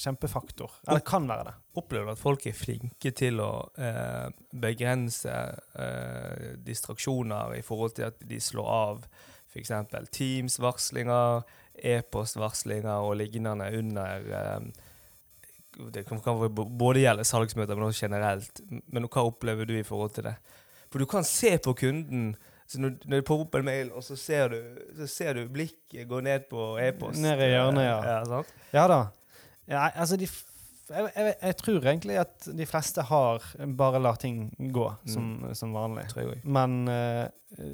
kjempefaktor. 0.00 0.78
Eller 0.86 1.04
kan 1.04 1.28
være 1.28 1.50
det. 1.50 1.54
Opplever 1.76 2.08
du 2.08 2.14
at 2.14 2.22
folk 2.22 2.46
er 2.48 2.56
flinke 2.56 3.12
til 3.16 3.42
å 3.44 3.50
eh, 3.76 4.30
begrense 4.64 5.34
eh, 5.76 6.54
distraksjoner 6.64 7.58
i 7.58 7.62
forhold 7.66 7.98
til 7.98 8.08
at 8.08 8.24
de 8.32 8.40
slår 8.40 8.72
av 8.78 9.06
f.eks. 9.54 9.70
Teams-varslinger, 10.14 11.44
e-postvarslinger 11.74 13.06
og 13.06 13.16
lignende 13.22 13.70
under 13.78 14.26
um, 14.58 14.72
Det 15.94 16.04
kan, 16.06 16.20
kan 16.22 16.38
både 16.54 17.00
gjelde 17.00 17.24
salgsmøter, 17.26 17.74
men 17.74 17.88
også 17.88 18.06
generelt. 18.06 18.60
Men 18.86 19.08
hva 19.08 19.24
opplever 19.26 19.66
du 19.66 19.74
i 19.78 19.86
forhold 19.86 20.12
til 20.14 20.28
det? 20.28 20.36
For 20.90 21.02
du 21.02 21.06
kan 21.10 21.26
se 21.26 21.56
på 21.58 21.74
kunden 21.74 22.34
så 22.66 22.80
når, 22.80 22.94
når 23.04 23.20
det 23.20 23.26
popper 23.28 23.44
opp 23.44 23.56
en 23.58 23.66
mail, 23.66 23.90
og 23.92 24.04
så 24.04 24.16
ser 24.16 24.54
du, 24.54 24.60
så 24.96 25.06
ser 25.10 25.36
du 25.36 25.48
blikket 25.52 26.08
gå 26.08 26.20
ned 26.24 26.46
på 26.50 26.74
e-post. 26.80 27.20
Ned 27.20 27.42
i 27.44 27.50
hjørnet, 27.52 27.84
ja. 27.84 27.98
Ja, 28.08 28.18
sant? 28.28 28.54
ja 28.72 28.84
da. 28.88 29.00
Ja, 29.68 29.88
altså, 29.90 30.16
de, 30.16 30.28
jeg, 30.90 31.10
jeg, 31.14 31.34
jeg, 31.40 31.56
tror 31.60 31.86
egentlig 31.86 32.18
at 32.20 32.46
de 32.58 32.66
fleste 32.68 33.04
har 33.08 33.44
bare 33.78 34.00
lar 34.02 34.18
ting 34.20 34.46
gå 34.58 34.86
som, 35.08 35.30
mm. 35.40 35.54
som 35.56 35.74
vanlig. 35.76 36.06
Men 36.44 36.76
uh, 36.88 37.26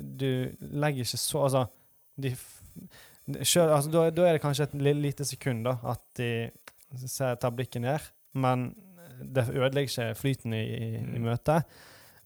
du 0.02 0.50
legger 0.60 1.04
ikke 1.04 1.20
så 1.20 1.44
Altså, 1.46 1.64
de, 2.20 2.34
selv, 3.42 3.72
altså 3.74 3.90
da, 3.90 4.04
da, 4.14 4.26
er 4.28 4.36
det 4.36 4.44
kanskje 4.44 4.68
et 4.68 4.76
lite 4.98 5.26
sekund 5.26 5.64
da, 5.66 5.78
at 5.94 6.04
de 6.20 6.50
tar 7.18 7.54
blikket 7.56 7.82
ned. 7.82 8.10
Men 8.32 8.70
det 9.20 9.48
ødelegger 9.50 9.88
ikke 9.88 10.20
flyten 10.20 10.54
i, 10.54 10.62
i, 10.62 10.90
mm. 11.00 11.16
i 11.16 11.24
møtet. 11.24 11.80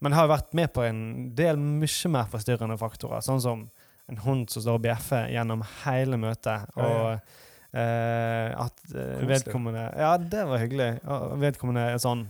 Men 0.04 0.16
har 0.16 0.28
vært 0.28 0.52
med 0.56 0.72
på 0.74 0.84
en 0.84 1.00
del 1.36 1.56
mye 1.60 2.12
mer 2.12 2.28
forstyrrende 2.28 2.76
faktorer, 2.80 3.24
sånn 3.24 3.40
som 3.40 3.64
en 4.10 4.20
hund 4.20 4.50
som 4.52 4.60
står 4.60 4.76
og 4.76 4.84
bjeffer 4.84 5.30
gjennom 5.32 5.64
hele 5.86 6.18
møtet. 6.20 6.68
og 6.76 6.84
ja, 6.84 7.14
Eh, 7.14 7.42
at 7.74 8.94
eh, 8.94 9.26
vedkommende 9.26 9.88
Ja, 9.98 10.14
det 10.18 10.46
var 10.46 10.62
hyggelig. 10.62 10.90
Vedkommende 11.42 11.88
er 11.90 12.02
sånn 12.02 12.26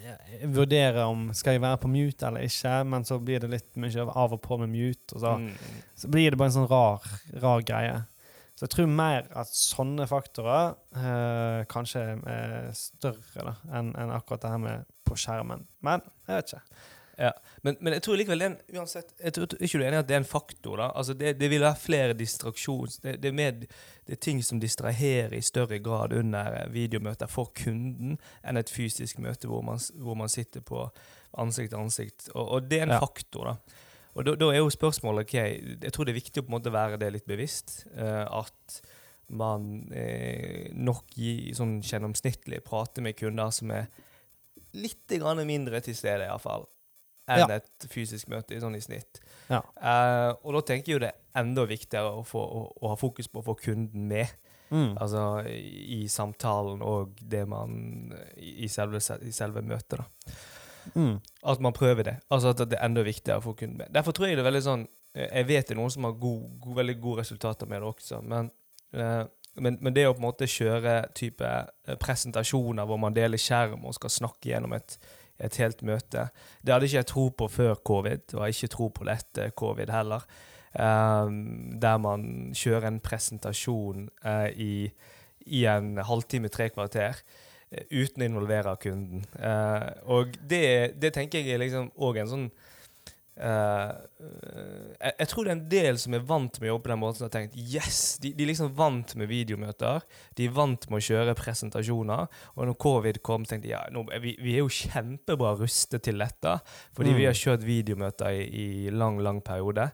jeg 0.00 0.48
vurderer 0.54 1.02
om 1.04 1.28
skal 1.36 1.56
jeg 1.56 1.62
være 1.62 1.80
på 1.82 1.90
mute 1.92 2.26
eller 2.26 2.46
ikke, 2.46 2.72
men 2.88 3.04
så 3.06 3.18
blir 3.22 3.42
det 3.42 3.50
litt 3.52 3.80
mye 3.80 4.06
av 4.08 4.32
og 4.34 4.40
på 4.42 4.56
med 4.62 4.72
mute. 4.72 5.14
Og 5.14 5.20
så, 5.22 5.34
mm. 5.38 5.82
så 6.02 6.10
blir 6.12 6.32
det 6.32 6.40
bare 6.40 6.50
en 6.50 6.56
sånn 6.56 6.70
rar, 6.70 7.04
rar 7.42 7.64
greie. 7.68 7.98
Så 8.56 8.66
jeg 8.66 8.72
tror 8.74 8.88
mer 8.92 9.28
at 9.40 9.52
sånne 9.56 10.04
faktorer 10.10 10.74
eh, 11.00 11.60
kanskje 11.70 12.02
er 12.28 12.56
større 12.76 13.54
enn 13.72 13.94
en 13.96 14.14
akkurat 14.16 14.42
det 14.42 14.54
her 14.54 14.60
med 14.60 14.88
på 15.08 15.16
skjermen. 15.20 15.66
Men 15.84 16.04
jeg 16.28 16.40
vet 16.40 16.52
ikke. 16.54 16.82
Ja. 17.20 17.32
Men, 17.60 17.76
men, 17.80 17.92
jeg 17.92 18.04
tror 18.06 18.16
likevel 18.16 18.40
er 18.40 18.48
en, 18.48 18.56
uansett, 18.78 19.10
jeg 19.20 19.34
tror, 19.36 19.50
er 19.52 19.66
ikke 19.66 19.80
du 19.80 19.84
enig 19.84 19.98
i 19.98 20.00
at 20.00 20.08
det 20.08 20.14
er 20.16 20.22
en 20.22 20.28
faktor? 20.28 20.80
da? 20.80 20.86
Altså 20.96 21.12
det, 21.20 21.34
det 21.40 21.50
vil 21.52 21.60
være 21.60 21.76
flere 21.76 22.14
distraksjoner. 22.16 22.94
Det, 23.04 23.14
det, 23.20 23.28
er 23.28 23.36
med, 23.36 23.66
det 24.08 24.16
er 24.16 24.22
ting 24.24 24.40
som 24.46 24.62
distraherer 24.62 25.34
i 25.36 25.42
større 25.44 25.82
grad 25.84 26.14
under 26.16 26.56
videomøter 26.72 27.28
for 27.28 27.52
kunden 27.56 28.16
enn 28.40 28.60
et 28.60 28.72
fysisk 28.72 29.20
møte 29.20 29.50
hvor 29.50 29.60
man, 29.66 29.82
hvor 30.00 30.16
man 30.16 30.32
sitter 30.32 30.64
på 30.64 30.86
ansikt 31.44 31.74
til 31.74 31.82
ansikt. 31.82 32.30
Og, 32.32 32.44
og, 32.46 32.70
det 32.72 32.80
er 32.80 32.88
en 32.88 32.96
ja. 32.96 33.02
faktor. 33.04 33.52
da. 33.52 33.84
Og 34.16 34.26
da, 34.26 34.38
da, 34.40 34.48
er 34.54 34.62
jo 34.62 34.72
spørsmålet 34.72 35.28
ok, 35.28 35.36
Jeg 35.84 35.92
tror 35.92 36.08
det 36.08 36.14
er 36.14 36.22
viktig 36.22 36.40
å 36.40 36.46
på 36.46 36.54
en 36.54 36.56
måte 36.56 36.72
være 36.74 36.98
det 37.04 37.12
litt 37.18 37.28
bevisst. 37.28 37.82
Uh, 37.92 38.24
at 38.40 38.80
man 39.30 39.92
eh, 39.94 40.72
nok 40.74 41.12
gi, 41.14 41.52
sånn 41.54 41.76
gjennomsnittlig 41.86 42.64
prater 42.66 43.04
med 43.04 43.14
kunder 43.14 43.52
som 43.54 43.70
er 43.70 43.86
litt 44.74 45.14
mindre 45.46 45.80
til 45.84 45.94
stede, 45.94 46.26
iallfall, 46.26 46.66
enn 47.30 47.44
ja. 47.46 47.60
et 47.60 47.88
fysisk 47.90 48.30
møte 48.32 48.58
sånn 48.60 48.76
i 48.78 48.82
snitt. 48.84 49.22
Ja. 49.50 49.62
Uh, 49.78 50.36
og 50.44 50.58
da 50.58 50.62
tenker 50.70 50.92
jeg 50.92 50.98
jo 50.98 51.02
det 51.02 51.10
er 51.12 51.42
enda 51.42 51.66
viktigere 51.68 52.12
å, 52.20 52.22
få, 52.26 52.42
å, 52.42 52.62
å 52.80 52.92
ha 52.92 52.98
fokus 52.98 53.30
på 53.30 53.42
å 53.42 53.46
få 53.50 53.56
kunden 53.60 54.08
med. 54.10 54.30
Mm. 54.70 54.94
Altså 55.02 55.24
i, 55.50 55.96
i, 55.96 56.08
samtalen 56.08 56.82
og 56.86 57.18
det 57.26 57.42
man 57.50 58.12
I, 58.38 58.68
selve, 58.70 59.00
i 59.26 59.32
selve 59.34 59.64
møtet, 59.66 59.98
da. 59.98 60.36
Mm. 60.94 61.16
At 61.50 61.60
man 61.60 61.74
prøver 61.76 62.06
det. 62.06 62.16
Altså 62.30 62.54
at 62.54 62.62
det 62.62 62.78
er 62.78 62.86
enda 62.86 63.02
viktigere 63.06 63.42
å 63.42 63.44
få 63.48 63.56
kunden. 63.58 63.80
med. 63.82 63.90
Derfor 63.94 64.14
tror 64.16 64.30
jeg 64.30 64.38
det 64.38 64.44
er 64.44 64.48
veldig 64.48 64.62
sånn 64.64 64.86
eh, 64.86 65.26
Jeg 65.26 65.48
vet 65.50 65.68
det 65.68 65.74
er 65.74 65.80
noen 65.82 65.92
som 65.92 66.06
har 66.06 66.16
god, 66.22 66.46
god, 66.62 66.76
veldig 66.78 66.96
gode 67.02 67.24
resultater 67.24 67.70
med 67.70 67.82
det 67.82 67.90
også, 67.90 68.22
men, 68.22 68.50
uh, 68.96 69.24
men, 69.58 69.76
men, 69.80 69.94
det 69.94 70.06
å 70.06 70.14
på 70.14 70.22
en 70.22 70.28
måte 70.28 70.48
kjøre 70.48 70.94
type 71.18 71.50
presentasjoner 72.00 72.86
hvor 72.86 73.00
man 73.02 73.16
deler 73.16 73.42
skjerm 73.42 73.82
og 73.84 73.96
skal 73.98 74.14
snakke 74.14 74.52
gjennom 74.52 74.78
et, 74.78 74.96
et 75.40 75.58
helt 75.60 75.82
møte, 75.86 76.28
det 76.62 76.74
hadde 76.74 76.88
ikke 76.88 77.00
jeg 77.00 77.10
tro 77.10 77.26
på 77.32 77.48
før 77.50 77.74
covid, 77.86 78.34
og 78.36 78.46
jeg 78.46 78.56
ikke 78.56 78.74
tro 78.74 78.88
på 78.94 79.06
det 79.08 79.18
etter 79.18 79.54
covid 79.56 79.92
heller. 79.94 80.26
Um, 80.70 81.78
der 81.82 81.96
man 81.98 82.52
kjører 82.54 82.86
en 82.86 83.00
presentasjon 83.02 84.04
uh, 84.22 84.48
i, 84.54 84.86
i 85.50 85.64
en 85.66 85.96
halvtime, 86.06 86.48
tre 86.48 86.68
kvarter. 86.70 87.18
uh, 87.74 87.86
uten 87.90 88.22
å 88.22 88.28
involvere 88.28 88.76
kunden. 88.82 89.24
Uh, 89.34 89.90
og 90.14 90.36
det, 90.50 91.00
det, 91.02 91.12
tenker 91.16 91.42
jeg 91.42 91.56
er 91.56 91.64
liksom 91.64 91.90
òg 91.98 92.22
en 92.22 92.30
sånn 92.30 92.46
uh, 93.40 93.92
jeg, 95.00 95.14
jeg, 95.18 95.28
tror 95.30 95.46
det 95.46 95.50
er 95.50 95.56
en 95.56 95.68
del 95.72 95.98
som 96.02 96.16
er 96.16 96.24
vant 96.28 96.60
med 96.60 96.68
å 96.68 96.74
jobbe 96.74 96.86
på 96.86 96.92
den 96.92 97.00
måten, 97.00 97.18
som 97.18 97.26
har 97.26 97.32
tenkt 97.34 97.56
yes, 97.58 98.00
de, 98.22 98.32
de 98.36 98.44
er 98.44 98.50
liksom 98.52 98.72
vant 98.76 99.14
med 99.20 99.30
videomøter. 99.30 100.04
De 100.38 100.46
er 100.48 100.54
vant 100.56 100.86
med 100.90 101.00
å 101.00 101.06
kjøre 101.08 101.36
presentasjoner. 101.38 102.28
Og 102.56 102.68
når 102.68 102.78
covid 102.84 103.22
kom, 103.26 103.46
tenkte 103.48 103.68
de 103.68 103.74
ja, 103.74 103.82
nå, 103.94 104.04
vi, 104.22 104.36
vi, 104.40 104.54
er 104.56 104.64
jo 104.64 104.74
kjempebra 104.80 105.54
rustet 105.60 106.04
til 106.06 106.20
dette. 106.20 106.58
Fordi 106.96 107.14
mm. 107.14 107.18
vi 107.18 107.26
har 107.28 107.40
kjørt 107.40 107.66
videomøter 107.66 108.36
i, 108.36 108.68
i 108.86 108.94
lang, 108.94 109.18
lang 109.24 109.42
periode. 109.44 109.88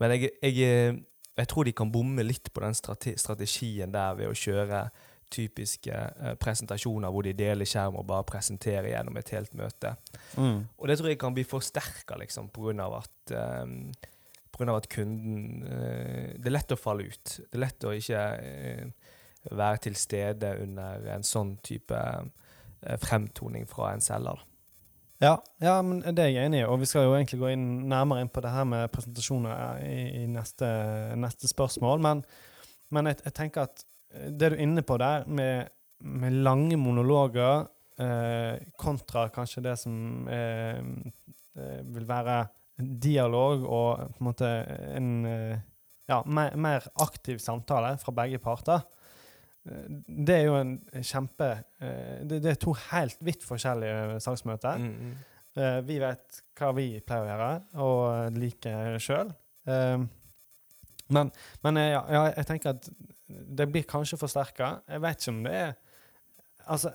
Men 0.00 0.14
jeg, 0.14 0.32
jeg, 0.44 1.02
jeg, 1.36 1.50
tror 1.50 1.66
de 1.66 1.74
kan 1.76 1.92
bomme 1.92 2.24
litt 2.26 2.52
på 2.52 2.64
den 2.64 2.76
strategien 2.76 3.94
der 3.94 4.16
ved 4.18 4.32
å 4.32 4.36
kjøre 4.36 4.86
typiske 5.32 5.92
eh, 5.92 6.34
presentasjoner 6.40 7.12
hvor 7.12 7.26
de 7.26 7.34
deler 7.36 7.68
skjerm 7.68 7.98
og 8.00 8.06
bare 8.08 8.26
presenterer 8.28 8.90
gjennom 8.92 9.18
et 9.20 9.32
helt 9.34 9.54
møte. 9.58 9.94
Mm. 10.36 10.66
Og 10.78 10.88
det 10.88 10.98
tror 10.98 11.10
jeg 11.10 11.20
kan 11.20 11.36
bli 11.36 11.46
forsterka 11.46 12.18
liksom, 12.20 12.50
pga. 12.54 12.88
at 13.00 13.34
um, 13.62 13.92
på 14.50 14.62
grunn 14.62 14.72
av 14.72 14.80
at 14.80 14.88
kunden 14.88 15.62
uh, 15.66 16.32
Det 16.38 16.48
er 16.48 16.56
lett 16.56 16.72
å 16.72 16.80
falle 16.80 17.10
ut. 17.10 17.36
Det 17.38 17.58
er 17.58 17.64
lett 17.64 17.84
å 17.86 17.94
ikke 17.96 18.24
uh, 18.40 19.14
være 19.52 19.86
til 19.86 19.96
stede 19.96 20.56
under 20.62 21.08
en 21.14 21.26
sånn 21.26 21.56
type 21.62 21.96
uh, 21.96 22.96
fremtoning 23.02 23.66
fra 23.68 23.92
en 23.94 24.04
selger. 24.04 24.44
Ja, 25.18 25.38
ja, 25.64 25.78
men 25.80 26.02
det 26.04 26.22
er 26.22 26.32
jeg 26.34 26.48
enig 26.50 26.60
i. 26.60 26.68
Og 26.68 26.80
vi 26.82 26.88
skal 26.88 27.06
jo 27.06 27.14
egentlig 27.16 27.40
gå 27.40 27.50
inn 27.54 27.66
nærmere 27.88 28.24
inn 28.24 28.32
på 28.32 28.42
det 28.44 28.52
her 28.52 28.66
med 28.68 28.90
presentasjoner 28.92 29.80
i, 29.84 30.00
i 30.22 30.24
neste, 30.28 30.68
neste, 31.16 31.48
spørsmål. 31.48 32.02
Men, 32.04 32.20
men 32.92 33.08
jeg, 33.08 33.22
jeg 33.24 33.36
tenker 33.38 33.64
at 33.64 33.84
det 34.30 34.50
du 34.52 34.56
er 34.56 34.62
inne 34.64 34.84
på 34.86 34.98
der, 35.00 35.26
med, 35.28 35.72
med 36.04 36.36
lange 36.44 36.76
monologer 36.80 37.66
eh, 38.00 38.58
kontra 38.78 39.28
kanskje 39.34 39.64
det 39.64 39.76
som 39.80 40.28
eh, 40.28 40.80
eh 41.56 41.80
vil 41.94 42.08
være 42.08 42.46
dialog 42.76 43.62
og 43.64 44.02
på 44.16 44.20
en 44.20 44.26
måte 44.26 44.50
en 44.96 45.08
eh, 45.26 45.62
ja, 46.08 46.20
mer, 46.26 46.56
mer, 46.56 46.84
aktiv 47.02 47.38
samtale 47.42 47.96
fra 47.98 48.12
begge 48.12 48.38
parter. 48.38 48.84
Eh, 49.64 49.88
det 50.28 50.36
er 50.36 50.44
jo 50.46 50.58
en 50.60 50.76
kjempe 51.00 51.54
det, 51.80 52.42
det, 52.42 52.50
er 52.52 52.60
to 52.60 52.76
helt 52.90 53.18
vidt 53.20 53.44
forskjellige 53.44 54.20
saksmøter. 54.20 54.78
Mm, 54.78 54.92
mm. 54.92 55.16
Vi 55.88 55.96
vet 55.96 56.42
hva 56.58 56.68
vi 56.76 57.00
pleier 57.00 57.24
å 57.24 57.28
gjøre 57.30 57.52
og 57.80 58.34
liker 58.36 58.98
sjøl. 59.00 59.30
Men, 61.16 61.30
men 61.64 61.78
ja, 61.80 62.02
jeg 62.34 62.44
tenker 62.50 62.74
at 62.74 62.90
det 63.26 63.66
blir 63.70 63.86
kanskje 63.88 64.18
forsterka. 64.20 64.80
Jeg 64.88 65.02
vet 65.02 65.20
ikke 65.20 65.34
om 65.34 65.44
det 65.46 65.58
er 65.64 65.74
Altså, 66.66 66.90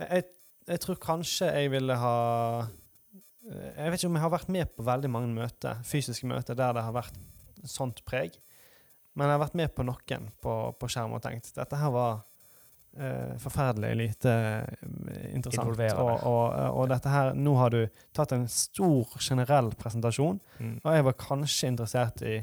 jeg, 0.00 0.24
jeg, 0.68 0.80
tror 0.80 0.96
kanskje 0.96 1.50
jeg 1.52 1.68
ville 1.68 1.96
ha 2.00 2.16
Jeg 3.44 3.90
vet 3.90 3.98
ikke 3.98 4.08
om 4.08 4.16
jeg 4.16 4.24
har 4.24 4.32
vært 4.32 4.52
med 4.54 4.70
på 4.72 4.86
veldig 4.86 5.10
mange 5.12 5.28
møter, 5.34 5.82
fysiske 5.84 6.28
møter 6.30 6.56
der 6.56 6.72
det 6.72 6.84
har 6.86 6.94
vært 6.96 7.18
sånt 7.68 8.00
preg. 8.08 8.38
Men 9.12 9.28
jeg 9.28 9.36
har 9.36 9.42
vært 9.42 9.56
med 9.60 9.72
på 9.76 9.84
noen 9.84 10.28
på, 10.40 10.54
på 10.78 10.88
skjerm 10.88 11.16
og 11.18 11.22
tenkt 11.24 11.50
dette 11.56 11.76
her 11.76 11.92
var 11.92 12.22
uh, 12.22 13.34
forferdelig 13.42 13.90
lite 13.98 14.32
uh, 14.32 15.34
interessant. 15.34 15.74
Og, 15.92 16.24
og, 16.30 16.46
og, 16.70 16.86
dette 16.94 17.12
her, 17.12 17.34
nå 17.36 17.52
har 17.58 17.74
du 17.74 17.82
tatt 18.16 18.32
en 18.32 18.48
stor, 18.48 19.12
generell 19.20 19.68
presentasjon, 19.78 20.40
mm. 20.58 20.74
og 20.80 20.96
jeg 20.96 21.08
var 21.10 21.20
kanskje 21.26 21.72
interessert 21.74 22.24
i 22.24 22.38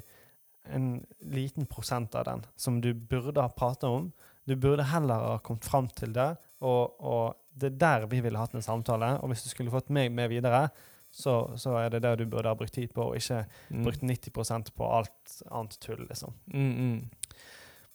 en 0.73 1.05
liten 1.19 1.65
prosent 1.69 2.15
av 2.15 2.25
den 2.27 2.45
som 2.55 2.79
du 2.81 2.93
burde 2.93 3.41
ha 3.41 3.49
pratet 3.49 3.89
om. 3.89 4.11
Du 4.45 4.55
burde 4.55 4.85
heller 4.89 5.25
ha 5.33 5.39
kommet 5.45 5.65
fram 5.65 5.89
til 5.93 6.13
det, 6.15 6.31
og, 6.65 6.95
og, 6.99 7.35
det 7.59 7.73
er 7.73 7.79
der 7.81 8.05
vi 8.07 8.21
ville 8.23 8.39
hatt 8.39 8.53
en 8.55 8.63
samtale. 8.63 9.17
Og 9.19 9.31
hvis 9.31 9.43
du 9.43 9.49
skulle 9.51 9.73
fått 9.73 9.91
meg 9.93 10.13
med 10.15 10.31
videre, 10.31 10.69
så, 11.11 11.51
så 11.59 11.75
er 11.81 11.89
det 11.91 12.03
det 12.05 12.13
du 12.21 12.25
burde 12.29 12.51
ha 12.51 12.57
brukt 12.57 12.73
tid 12.77 12.93
på, 12.95 13.09
og 13.09 13.17
ikke 13.17 13.41
mm. 13.69 13.81
brukt 13.83 14.05
90% 14.05 14.71
på 14.77 14.91
alt 14.99 15.39
annet 15.49 15.75
tull, 15.83 16.05
liksom. 16.07 16.35
Mm, 16.53 16.69
mm. 16.69 17.39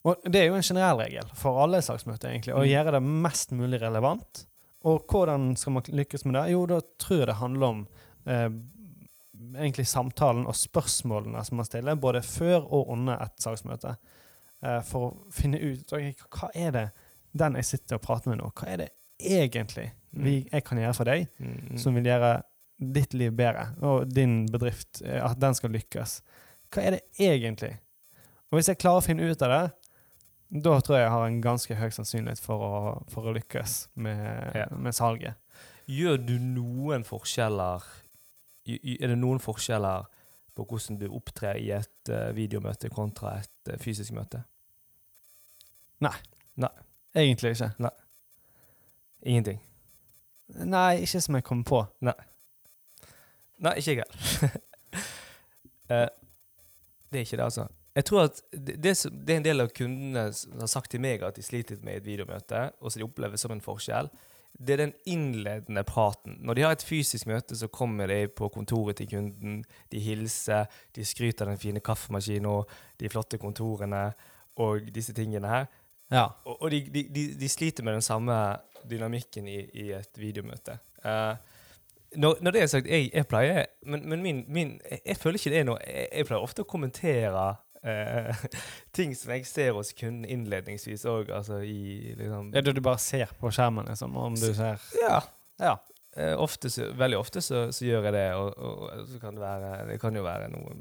Og 0.04 0.26
det 0.28 0.42
er 0.42 0.50
jo 0.50 0.58
en 0.58 0.66
generell 0.66 1.00
regel 1.00 1.30
for 1.38 1.62
alle 1.62 1.80
slags 1.84 2.04
møter, 2.08 2.34
egentlig, 2.34 2.52
å 2.52 2.64
mm. 2.64 2.68
gjøre 2.68 2.96
det 2.98 3.02
mest 3.24 3.54
mulig 3.56 3.80
relevant. 3.80 4.44
Og 4.84 5.06
hvordan 5.08 5.54
skal 5.56 5.78
man 5.78 5.86
lykkes 5.88 6.26
med 6.28 6.36
det? 6.36 6.44
Jo, 6.52 6.66
da 6.68 6.82
tror 7.00 7.22
jeg 7.22 7.30
det 7.30 7.38
handler 7.40 7.70
om 7.70 7.84
eh, 8.28 8.48
egentlig 9.56 9.86
samtalen 9.88 10.46
og 10.50 10.56
spørsmålene 10.58 11.42
som 11.46 11.58
man 11.60 11.68
stiller, 11.68 11.98
både 12.00 12.22
før 12.26 12.60
og 12.64 12.92
under 12.94 13.22
et 13.24 13.42
saksmøte, 13.42 13.96
eh, 14.64 14.80
for 14.86 15.08
å 15.08 15.34
finne 15.34 15.60
ut 15.62 15.92
okay, 15.92 16.14
hva 16.34 16.50
er 16.54 16.74
det 16.74 16.86
den 17.34 17.58
jeg 17.58 17.70
sitter 17.72 17.98
og 17.98 18.04
prater 18.04 18.30
med 18.30 18.42
nå, 18.42 18.50
hva 18.54 18.70
er 18.70 18.84
det 18.84 18.90
egentlig 19.18 19.88
vi, 20.14 20.40
mm. 20.42 20.50
jeg 20.52 20.66
kan 20.66 20.80
gjøre 20.80 20.96
for 20.96 21.10
deg, 21.10 21.28
mm, 21.38 21.78
som 21.80 21.96
vil 21.96 22.06
gjøre 22.06 22.34
ditt 22.94 23.14
liv 23.14 23.32
bedre, 23.34 23.68
og 23.86 24.10
din 24.10 24.44
bedrift, 24.50 25.02
eh, 25.04 25.22
at 25.22 25.40
den 25.42 25.56
skal 25.58 25.74
lykkes. 25.74 26.18
Hva 26.74 26.84
er 26.84 26.96
det 26.96 27.02
egentlig? 27.22 27.72
Og 28.50 28.58
hvis 28.58 28.70
jeg 28.70 28.78
klarer 28.82 29.02
å 29.02 29.06
finne 29.06 29.26
ut 29.26 29.42
av 29.42 29.54
det, 29.54 29.64
da 30.64 30.76
tror 30.78 30.98
jeg 30.98 31.06
jeg 31.06 31.14
har 31.14 31.26
en 31.26 31.40
ganske 31.42 31.76
høy 31.78 31.88
sannsynlighet 31.94 32.42
for 32.42 32.62
å, 32.62 32.74
for 33.10 33.26
å 33.26 33.34
lykkes 33.34 33.78
med, 33.98 34.74
med 34.78 34.94
salget. 34.94 35.38
Gjør 35.90 36.20
du 36.22 36.36
noen 36.38 37.02
forskjeller 37.06 37.82
er 38.66 39.12
det 39.12 39.18
noen 39.18 39.42
forskjeller 39.42 40.06
på 40.54 40.64
hvordan 40.68 40.98
du 41.00 41.08
opptrer 41.10 41.58
i 41.58 41.70
et 41.74 42.10
uh, 42.12 42.30
videomøte 42.36 42.90
kontra 42.92 43.38
et 43.40 43.72
uh, 43.72 43.78
fysisk 43.80 44.14
møte? 44.14 44.44
Nei. 46.04 46.14
Nei. 46.62 46.72
Egentlig 47.14 47.54
ikke. 47.54 47.70
Nei. 47.82 47.94
Ingenting? 49.24 49.60
Nei, 50.64 51.02
ikke 51.02 51.22
som 51.24 51.38
jeg 51.38 51.46
kommer 51.46 51.68
på. 51.68 51.80
Nei. 52.06 52.16
Nei, 53.64 53.78
ikke 53.80 53.94
jeg 53.94 54.04
heller. 54.04 54.60
uh, 55.90 56.10
det 57.10 57.20
er 57.20 57.26
ikke 57.26 57.40
det, 57.40 57.48
altså. 57.48 57.66
Jeg 57.94 58.04
tror 58.04 58.24
at 58.26 58.40
det, 58.50 58.76
det, 58.82 58.94
det, 59.26 59.32
er 59.32 59.36
en 59.36 59.46
del 59.46 59.62
av 59.62 59.70
kundene 59.74 60.26
som 60.34 60.58
har 60.58 60.70
sagt 60.70 60.90
til 60.90 61.02
meg 61.02 61.22
at 61.22 61.36
de 61.36 61.44
sliter 61.46 61.78
med 61.86 62.00
et 62.00 62.06
videomøte, 62.06 62.70
og 62.80 62.90
som 62.90 63.00
de 63.00 63.06
opplever 63.06 63.38
som 63.38 63.54
en 63.54 63.62
forskjell 63.62 64.10
det 64.58 64.72
er 64.72 64.82
den 64.84 64.92
innledende 65.10 65.82
praten. 65.84 66.36
Når 66.40 66.54
de 66.54 66.62
har 66.62 66.76
et 66.76 66.82
fysisk 66.86 67.26
møte, 67.26 67.56
så 67.58 67.68
kommer 67.68 68.06
de 68.06 68.28
på 68.28 68.48
kontoret 68.54 68.96
til 69.00 69.08
kunden. 69.10 69.64
De 69.92 70.00
hilser, 70.00 70.70
de 70.94 71.04
skryter 71.04 71.48
av 71.48 71.54
den 71.54 71.62
fine 71.62 71.82
kaffemaskinen 71.82 72.68
de 73.00 73.10
flotte 73.10 73.38
kontorene 73.42 74.12
og 74.62 74.86
disse 74.94 75.14
tingene 75.14 75.50
her. 75.50 75.66
Ja. 76.12 76.28
Og, 76.44 76.62
og 76.62 76.70
de, 76.70 76.84
de, 76.94 77.24
de, 77.40 77.48
sliter 77.48 77.82
med 77.82 77.98
den 77.98 78.02
samme 78.06 78.36
dynamikken 78.90 79.48
i, 79.48 79.58
i 79.74 79.90
et 79.96 80.20
videomøte. 80.20 80.78
Uh, 81.04 81.34
når, 82.14 82.36
når, 82.40 82.50
det 82.50 82.62
er 82.62 82.66
sagt, 82.66 82.86
jeg, 82.86 83.10
jeg 83.14 83.26
pleier 83.26 83.66
Men, 83.82 84.08
men 84.08 84.22
min, 84.22 84.44
min 84.48 84.80
jeg, 84.90 85.00
jeg, 85.06 85.16
føler 85.16 85.38
ikke 85.38 85.50
det 85.50 85.58
er 85.58 85.66
noe 85.68 85.80
jeg, 85.82 86.06
jeg 86.12 86.26
pleier 86.28 86.46
ofte 86.46 86.62
å 86.62 86.68
kommentere 86.68 87.42
eh, 87.84 88.44
ting 88.96 89.14
som 89.16 89.34
jeg 89.34 89.46
ser 89.48 89.72
hos 89.76 89.92
kunden 89.96 90.26
innledningsvis 90.28 91.06
òg. 91.10 91.32
Altså 91.34 91.60
i 91.64 92.14
liksom 92.18 92.52
det 92.54 92.66
du 92.74 92.82
bare 92.84 93.02
ser 93.02 93.32
på 93.40 93.52
skjermen, 93.54 93.88
liksom? 93.90 94.16
Om 94.16 94.38
du 94.40 94.50
ser 94.52 94.80
Ja. 95.00 95.20
ja. 95.60 95.78
Eh, 96.16 96.34
ofte 96.38 96.70
så, 96.70 96.92
veldig 96.94 97.18
ofte 97.18 97.42
så, 97.42 97.66
så, 97.74 97.86
gjør 97.88 98.04
jeg 98.06 98.14
det, 98.14 98.28
og, 98.38 98.52
og, 98.54 99.06
så 99.10 99.18
kan 99.18 99.34
det 99.34 99.42
være 99.42 99.70
Det 99.88 99.96
kan 99.98 100.14
jo 100.14 100.22
være 100.22 100.50
noe 100.52 100.76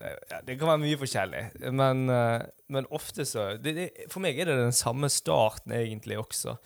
ja, 0.00 0.38
Det 0.46 0.56
kan 0.56 0.70
være 0.70 0.80
mye 0.80 0.96
forskjellig, 0.96 1.42
men, 1.76 2.06
uh, 2.08 2.40
men 2.72 2.88
ofte 2.88 3.26
så 3.28 3.50
det, 3.60 3.74
det, 3.76 4.06
For 4.08 4.24
meg 4.24 4.38
er 4.40 4.48
det 4.48 4.56
den 4.62 4.72
samme 4.72 5.10
starten 5.12 5.74
egentlig 5.76 6.16
også, 6.16 6.56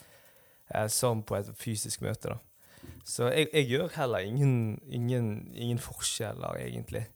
eh, 0.70 0.86
som 0.86 1.24
på 1.26 1.40
et 1.40 1.50
fysisk 1.58 2.04
møte. 2.06 2.36
da. 2.36 2.92
Så 3.04 3.26
jeg, 3.34 3.48
jeg 3.52 3.66
gjør 3.72 3.90
heller 3.96 4.22
ingen, 4.22 4.78
ingen, 4.86 5.50
ingen 5.54 5.82
forskjeller, 5.82 6.62
egentlig, 6.62 7.08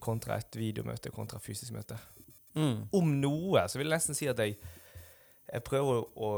kontra 0.00 0.38
et 0.40 0.56
videomøte 0.56 1.10
kontra 1.12 1.36
et 1.38 1.44
fysisk 1.44 1.74
møte. 1.76 1.98
Mm. 2.56 2.86
Om 2.92 3.10
noe 3.20 3.66
så 3.68 3.80
vil 3.80 3.88
jeg 3.88 3.96
nesten 3.96 4.16
si 4.16 4.28
at 4.30 4.40
jeg 4.40 4.56
jeg 5.52 5.64
prøver 5.66 6.04
å 6.16 6.28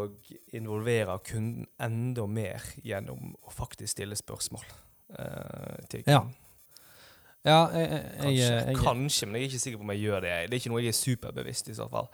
involvere 0.57 1.19
kunden 1.27 1.69
enda 1.83 2.25
mer 2.27 2.65
gjennom 2.83 3.35
å 3.47 3.53
faktisk 3.55 3.93
stille 3.95 4.17
spørsmål 4.19 4.65
uh, 4.65 5.85
til 5.91 6.03
kunden. 6.07 6.33
Ja. 6.33 6.41
Ja, 7.45 7.59
jeg, 7.77 7.89
jeg, 7.93 8.15
kanskje, 8.17 8.77
kanskje, 8.81 9.27
men 9.29 9.37
jeg 9.37 9.45
er 9.45 9.51
ikke 9.51 9.61
sikker 9.61 9.81
på 9.83 9.85
om 9.85 9.91
jeg 9.93 10.01
gjør 10.01 10.23
det. 10.25 10.31
Det 10.49 10.57
er 10.57 10.63
ikke 10.63 10.71
noe 10.73 10.81
jeg 10.81 10.95
er 10.95 10.97
superbevisst 10.97 11.67
i 11.69 11.75
så 11.77 11.87
fall. 11.93 12.07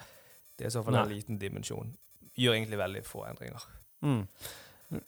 Det 0.59 0.67
er 0.67 0.73
i 0.73 0.75
så 0.75 0.83
fall 0.83 0.97
Nei. 0.97 1.05
en 1.05 1.13
liten 1.13 1.39
dimensjon. 1.39 1.93
Gjør 2.35 2.57
egentlig 2.57 2.81
veldig 2.81 3.03
få 3.07 3.23
endringer. 3.29 3.67
Mm. 4.03 4.25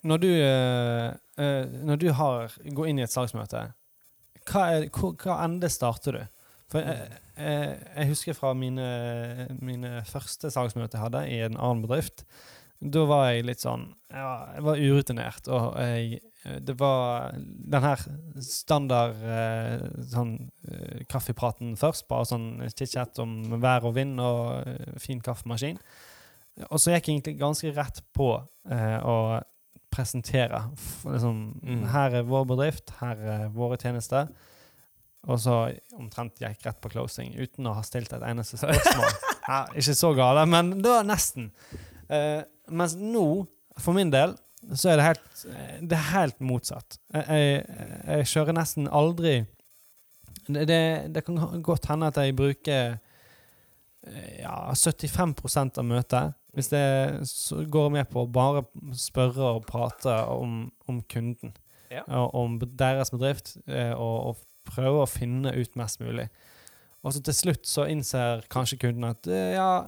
Når, 0.07 0.23
du, 0.23 0.29
uh, 0.31 1.09
uh, 1.43 1.75
når 1.91 1.99
du 2.05 2.07
har, 2.15 2.55
går 2.79 2.93
inn 2.93 3.03
i 3.03 3.05
et 3.05 3.13
salgsmøte, 3.13 3.65
hva, 4.49 4.65
er, 4.75 4.89
hva, 4.95 5.13
hva 5.23 5.39
ende 5.45 5.71
starter 5.73 6.19
du? 6.19 6.23
For 6.73 6.81
jeg, 6.81 7.21
jeg, 7.37 7.77
jeg 7.97 8.11
husker 8.13 8.37
fra 8.39 8.55
mine, 8.57 8.89
mine 9.61 10.01
første 10.09 10.51
salgsmøter 10.53 10.99
jeg 10.99 11.07
hadde 11.07 11.25
i 11.29 11.41
en 11.47 11.59
annen 11.59 11.85
bedrift. 11.85 12.25
Da 12.83 13.05
var 13.07 13.29
jeg 13.31 13.47
litt 13.47 13.63
sånn 13.63 13.87
var, 14.11 14.55
jeg 14.57 14.65
var 14.67 14.81
urutinert, 14.83 15.49
og 15.55 15.77
jeg, 15.79 16.19
det 16.67 16.75
var 16.81 17.37
den 17.37 17.85
her 17.85 18.01
standard 18.43 19.21
eh, 19.23 19.85
sånn 20.11 20.33
eh, 20.67 21.05
kaffepraten 21.11 21.77
først. 21.79 22.09
Bare 22.11 22.27
sånn 22.33 22.49
chit-chat 22.73 23.21
om 23.23 23.37
vær 23.63 23.87
og 23.87 23.95
vind 24.01 24.19
og 24.23 24.67
eh, 24.67 24.97
fin 25.03 25.23
kaffemaskin. 25.23 25.79
Og 26.69 26.83
så 26.83 26.93
gikk 26.93 27.09
jeg 27.09 27.21
egentlig 27.21 27.39
ganske 27.41 27.71
rett 27.77 28.03
på 28.17 28.35
eh, 28.69 28.99
å 28.99 29.39
presentere. 29.93 30.65
Liksom, 31.05 31.43
mm. 31.63 31.85
Her 31.93 32.19
er 32.19 32.29
vår 32.29 32.49
bedrift, 32.55 32.95
her 33.01 33.21
er 33.37 33.47
våre 33.55 33.79
tjenester. 33.81 34.31
Og 35.31 35.39
så 35.39 35.57
omtrent 35.95 36.41
gikk 36.43 36.65
rett 36.67 36.81
på 36.83 36.91
closing 36.91 37.35
uten 37.39 37.69
å 37.71 37.77
ha 37.77 37.85
stilt 37.87 38.13
et 38.15 38.25
eneste 38.27 38.61
spørsmål. 38.63 39.13
Ja, 39.43 39.65
ikke 39.75 39.97
så 39.99 40.13
gale, 40.15 40.45
men 40.47 40.69
det 40.85 40.87
var 40.87 41.03
nesten. 41.03 41.49
Uh, 42.07 42.45
mens 42.71 42.93
nå, 42.95 43.25
for 43.75 43.91
min 43.97 44.13
del, 44.13 44.37
så 44.79 44.93
er 44.93 45.01
det 45.01 45.07
helt, 45.09 45.41
det 45.83 45.97
er 45.97 46.05
helt 46.13 46.37
motsatt. 46.47 47.01
Jeg, 47.11 47.25
jeg, 47.27 47.89
jeg, 48.07 48.29
kjører 48.31 48.55
nesten 48.55 48.87
aldri 48.87 49.33
det, 50.47 50.63
det, 50.71 50.79
det, 51.17 51.25
kan 51.27 51.41
godt 51.67 51.89
hende 51.91 52.13
at 52.13 52.21
jeg 52.23 52.37
bruker 52.39 53.01
ja, 54.43 54.73
75% 54.75 55.79
av 55.79 55.87
møtet. 55.87 56.39
Hvis 56.53 56.69
det 56.69 56.85
går 57.73 57.93
med 57.95 58.09
på 58.11 58.25
å 58.25 58.31
bare 58.31 58.65
spørre 58.99 59.55
og 59.57 59.67
prate 59.69 60.15
om, 60.29 60.67
om 60.91 61.01
kunden. 61.09 61.55
Ja. 61.93 62.05
Og 62.19 62.35
om 62.37 62.57
deres 62.61 63.13
bedrift 63.13 63.55
eh, 63.67 63.93
og, 63.93 64.33
og 64.33 64.69
prøve 64.69 65.03
å 65.03 65.11
finne 65.11 65.53
ut 65.57 65.77
mest 65.81 66.01
mulig. 66.03 66.29
Og 67.03 67.15
så 67.15 67.23
til 67.25 67.37
slutt 67.37 67.67
så 67.69 67.87
innser 67.91 68.45
kanskje 68.53 68.81
kunden 68.85 69.09
at 69.09 69.29
eh, 69.29 69.57
ja, 69.57 69.85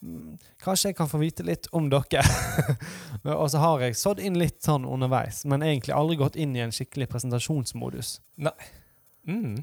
mm, 0.00 0.36
kanskje 0.64 0.92
jeg 0.92 0.98
kan 0.98 1.10
få 1.10 1.20
vite 1.22 1.46
litt 1.46 1.68
om 1.76 1.90
dere. 1.92 2.24
og 3.38 3.46
så 3.52 3.62
har 3.62 3.84
jeg 3.84 4.00
sådd 4.00 4.22
inn 4.24 4.40
litt 4.40 4.60
sånn 4.64 4.88
underveis, 4.88 5.44
men 5.48 5.64
egentlig 5.66 5.96
aldri 5.96 6.18
gått 6.20 6.38
inn 6.40 6.56
i 6.56 6.64
en 6.64 6.74
skikkelig 6.74 7.10
presentasjonsmodus. 7.12 8.18
Nei. 8.48 8.56
Mm. 9.28 9.58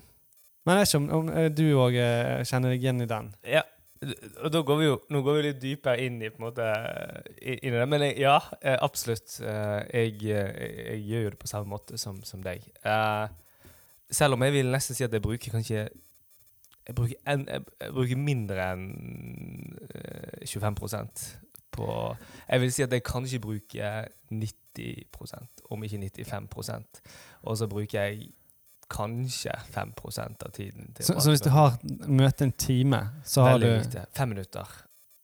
Men 0.65 0.80
jeg 0.80 0.82
vet 0.82 0.91
ikke 0.93 1.02
om, 1.04 1.10
om 1.19 1.32
eh, 1.34 1.52
du 1.54 1.65
òg 1.74 1.98
kjenner 2.46 2.74
deg 2.74 2.86
igjen 2.86 3.06
i 3.06 3.10
den? 3.10 3.34
Ja. 3.50 3.65
Da 4.01 4.62
går 4.67 4.77
vi 4.79 4.88
jo 4.89 4.97
nå 5.10 5.21
går 5.23 5.38
vi 5.38 5.43
litt 5.45 5.62
dypere 5.62 6.03
inn 6.03 6.19
i, 6.21 6.29
måte, 6.41 6.65
inn 7.39 7.71
i 7.71 7.77
det. 7.77 7.86
Men 7.89 8.03
jeg, 8.10 8.17
ja, 8.25 8.36
absolutt. 8.75 9.38
Jeg, 9.39 10.17
jeg, 10.19 10.51
jeg, 10.60 11.01
gjør 11.08 11.27
jo 11.27 11.34
det 11.34 11.41
på 11.41 11.51
samme 11.51 11.71
måte 11.71 11.99
som, 12.01 12.19
som 12.27 12.43
deg. 12.45 12.67
Selv 14.12 14.38
om 14.38 14.43
jeg 14.45 14.53
vil 14.53 14.71
nesten 14.73 14.97
si 14.97 15.05
at 15.05 15.13
jeg 15.13 15.23
bruker 15.23 15.55
kanskje 15.55 15.88
Jeg 16.86 16.95
bruker, 16.95 17.17
en, 17.25 17.47
jeg 17.49 17.93
bruker 17.93 18.19
mindre 18.21 18.67
enn 18.75 18.84
25 20.45 20.75
eh, 20.99 21.23
på 21.73 21.88
Jeg 22.49 22.62
vil 22.62 22.73
si 22.73 22.86
at 22.86 22.93
jeg 22.93 23.03
kanskje 23.03 23.41
bruker 23.41 24.05
90% 24.29 25.65
om 25.71 25.84
ikke 25.84 26.03
95% 26.21 27.01
Og 27.43 27.58
så 27.58 27.67
bruker 27.67 28.01
jeg 28.01 28.29
kanskje 28.91 29.52
5% 29.74 30.43
av 30.45 30.52
tiden. 30.52 30.95
Så, 31.00 31.19
så, 31.19 31.30
hvis 31.30 31.41
du 31.41 31.50
har 31.50 31.78
møte 32.08 32.45
en 32.45 32.52
time, 32.52 33.02
så 33.26 33.41
har 33.41 33.58
Veldig 33.58 33.69
du 33.69 33.78
lite. 33.84 34.06
Fem 34.13 34.30
minutter, 34.30 34.74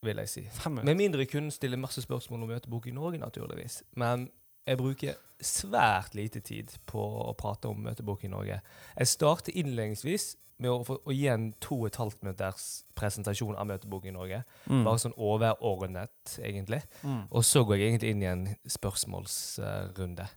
vil 0.05 0.21
jeg 0.23 0.29
si. 0.29 0.45
Med 0.81 0.95
mindre 0.95 1.25
kunden 1.25 1.51
stiller 1.51 1.77
masse 1.77 2.01
spørsmål 2.01 2.43
om 2.43 2.53
møtebok 2.55 2.87
i 2.87 2.95
Norge, 2.95 3.21
naturligvis. 3.21 3.83
Men 3.95 4.29
jeg 4.67 4.77
bruker 4.77 5.19
svært 5.41 6.15
lite 6.15 6.39
tid 6.39 6.73
på 6.89 7.01
å 7.01 7.33
prate 7.37 7.69
om 7.69 7.81
møtebok 7.81 8.25
i 8.25 8.31
Norge. 8.31 8.61
Jeg 8.97 9.09
starter 9.09 9.57
innledningsvis 9.57 10.35
med 10.61 10.69
å, 10.69 10.97
å 11.05 11.13
gi 11.13 11.25
en 11.31 11.49
to 11.63 11.79
og 11.79 11.87
et 11.89 11.97
halvt 11.97 12.21
minutters 12.21 12.65
presentasjon 12.97 13.57
av 13.57 13.65
møtebok 13.69 14.05
i 14.05 14.13
Norge. 14.13 14.43
Mm. 14.69 14.83
Bare 14.85 15.01
sånn 15.01 15.17
overordnet, 15.17 16.35
egentlig. 16.37 16.83
Mm. 17.01 17.23
Og 17.29 17.45
så 17.47 17.63
går 17.65 17.79
jeg 17.79 17.89
egentlig 17.89 18.13
inn 18.13 18.21
i 18.21 18.29
en 18.29 18.45
spørsmålsrunde. 18.69 20.27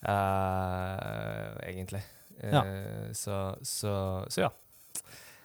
Uh, 0.00 1.60
egentlig. 1.68 2.00
Ja. 2.40 2.62
Uh, 2.64 3.10
så, 3.16 3.40
så, 3.62 3.94
så, 4.28 4.46
ja. 4.46 4.50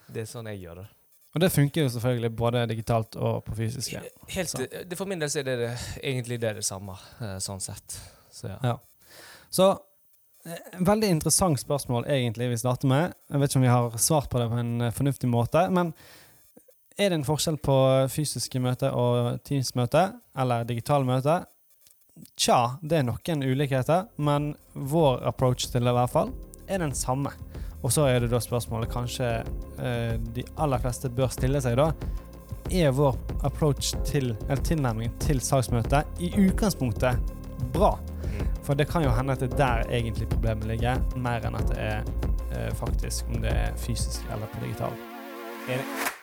Det 0.08 0.24
er 0.24 0.30
sånn 0.30 0.48
jeg 0.52 0.62
gjør 0.64 0.84
det. 0.84 0.90
Og 1.36 1.42
det 1.44 1.50
funker 1.52 1.84
jo 1.84 1.92
selvfølgelig 1.92 2.32
både 2.32 2.62
digitalt 2.72 3.18
og 3.20 3.42
på 3.44 3.58
fysisk. 3.58 3.98
Helt, 4.32 4.54
det, 4.72 4.96
for 4.96 5.10
min 5.10 5.20
del 5.20 5.32
så 5.32 5.42
er 5.42 5.50
det, 5.50 5.56
det 5.60 5.72
egentlig 6.00 6.40
det, 6.40 6.54
det 6.62 6.64
samme, 6.64 6.96
uh, 7.20 7.36
sånn 7.44 7.60
sett. 7.64 7.98
Så 8.32 8.48
ja. 8.54 8.60
ja. 8.64 8.78
Så 9.52 9.68
eh, 10.46 10.80
Veldig 10.80 11.10
interessant 11.18 11.60
spørsmål 11.60 12.08
egentlig 12.12 12.50
vi 12.54 12.60
starter 12.60 12.88
med. 12.92 13.18
Jeg 13.32 13.42
vet 13.42 13.52
ikke 13.52 13.60
om 13.60 13.68
vi 13.68 13.74
har 13.74 13.98
svart 14.00 14.30
på 14.32 14.40
det 14.40 14.48
på 14.52 14.62
en 14.62 14.88
eh, 14.88 14.96
fornuftig 14.96 15.30
måte. 15.32 15.66
Men 15.76 15.92
er 16.96 17.12
det 17.12 17.20
en 17.20 17.28
forskjell 17.28 17.60
på 17.60 17.76
fysiske 18.12 18.60
møter 18.64 18.96
og 18.96 19.44
Teams-møte, 19.44 20.08
eller 20.40 20.68
digitale 20.68 21.08
møter? 21.08 21.44
Tja, 22.40 22.78
det 22.80 23.02
er 23.02 23.08
noen 23.10 23.44
ulikheter, 23.44 24.08
men 24.16 24.54
vår 24.72 25.26
approach 25.28 25.68
til 25.68 25.84
det 25.84 25.92
i 25.92 26.00
hvert 26.00 26.14
fall 26.14 26.32
er 26.68 26.82
den 26.84 26.96
samme. 26.96 27.32
Og 27.84 27.94
så 27.94 28.08
er 28.10 28.24
det 28.24 28.32
da 28.32 28.40
spørsmålet 28.42 28.90
kanskje 28.94 29.28
eh, 29.78 30.16
de 30.36 30.46
aller 30.58 30.82
fleste 30.82 31.12
bør 31.14 31.30
stille 31.34 31.62
seg, 31.62 31.78
da. 31.78 31.92
Er 32.74 32.96
vår 32.98 33.18
approach 33.46 33.94
til, 34.08 34.34
eller 34.48 34.64
tilnærming 34.66 35.14
til 35.22 35.42
salgsmøtet 35.44 36.22
i 36.26 36.32
utgangspunktet 36.48 37.22
bra? 37.76 37.94
For 38.66 38.74
det 38.74 38.90
kan 38.90 39.06
jo 39.06 39.14
hende 39.14 39.36
at 39.36 39.44
det 39.44 39.54
er 39.54 39.62
der 39.62 39.94
egentlig 40.00 40.30
problemet 40.34 40.66
ligger, 40.74 41.02
mer 41.16 41.46
enn 41.46 41.60
at 41.62 41.70
det 41.70 41.80
er 41.86 42.12
eh, 42.56 42.74
faktisk 42.76 43.30
om 43.30 43.42
det 43.46 43.54
er 43.54 43.78
fysisk 43.78 44.26
eller 44.34 44.50
på 44.54 44.66
digital. 44.66 45.02
Enig. 45.70 46.15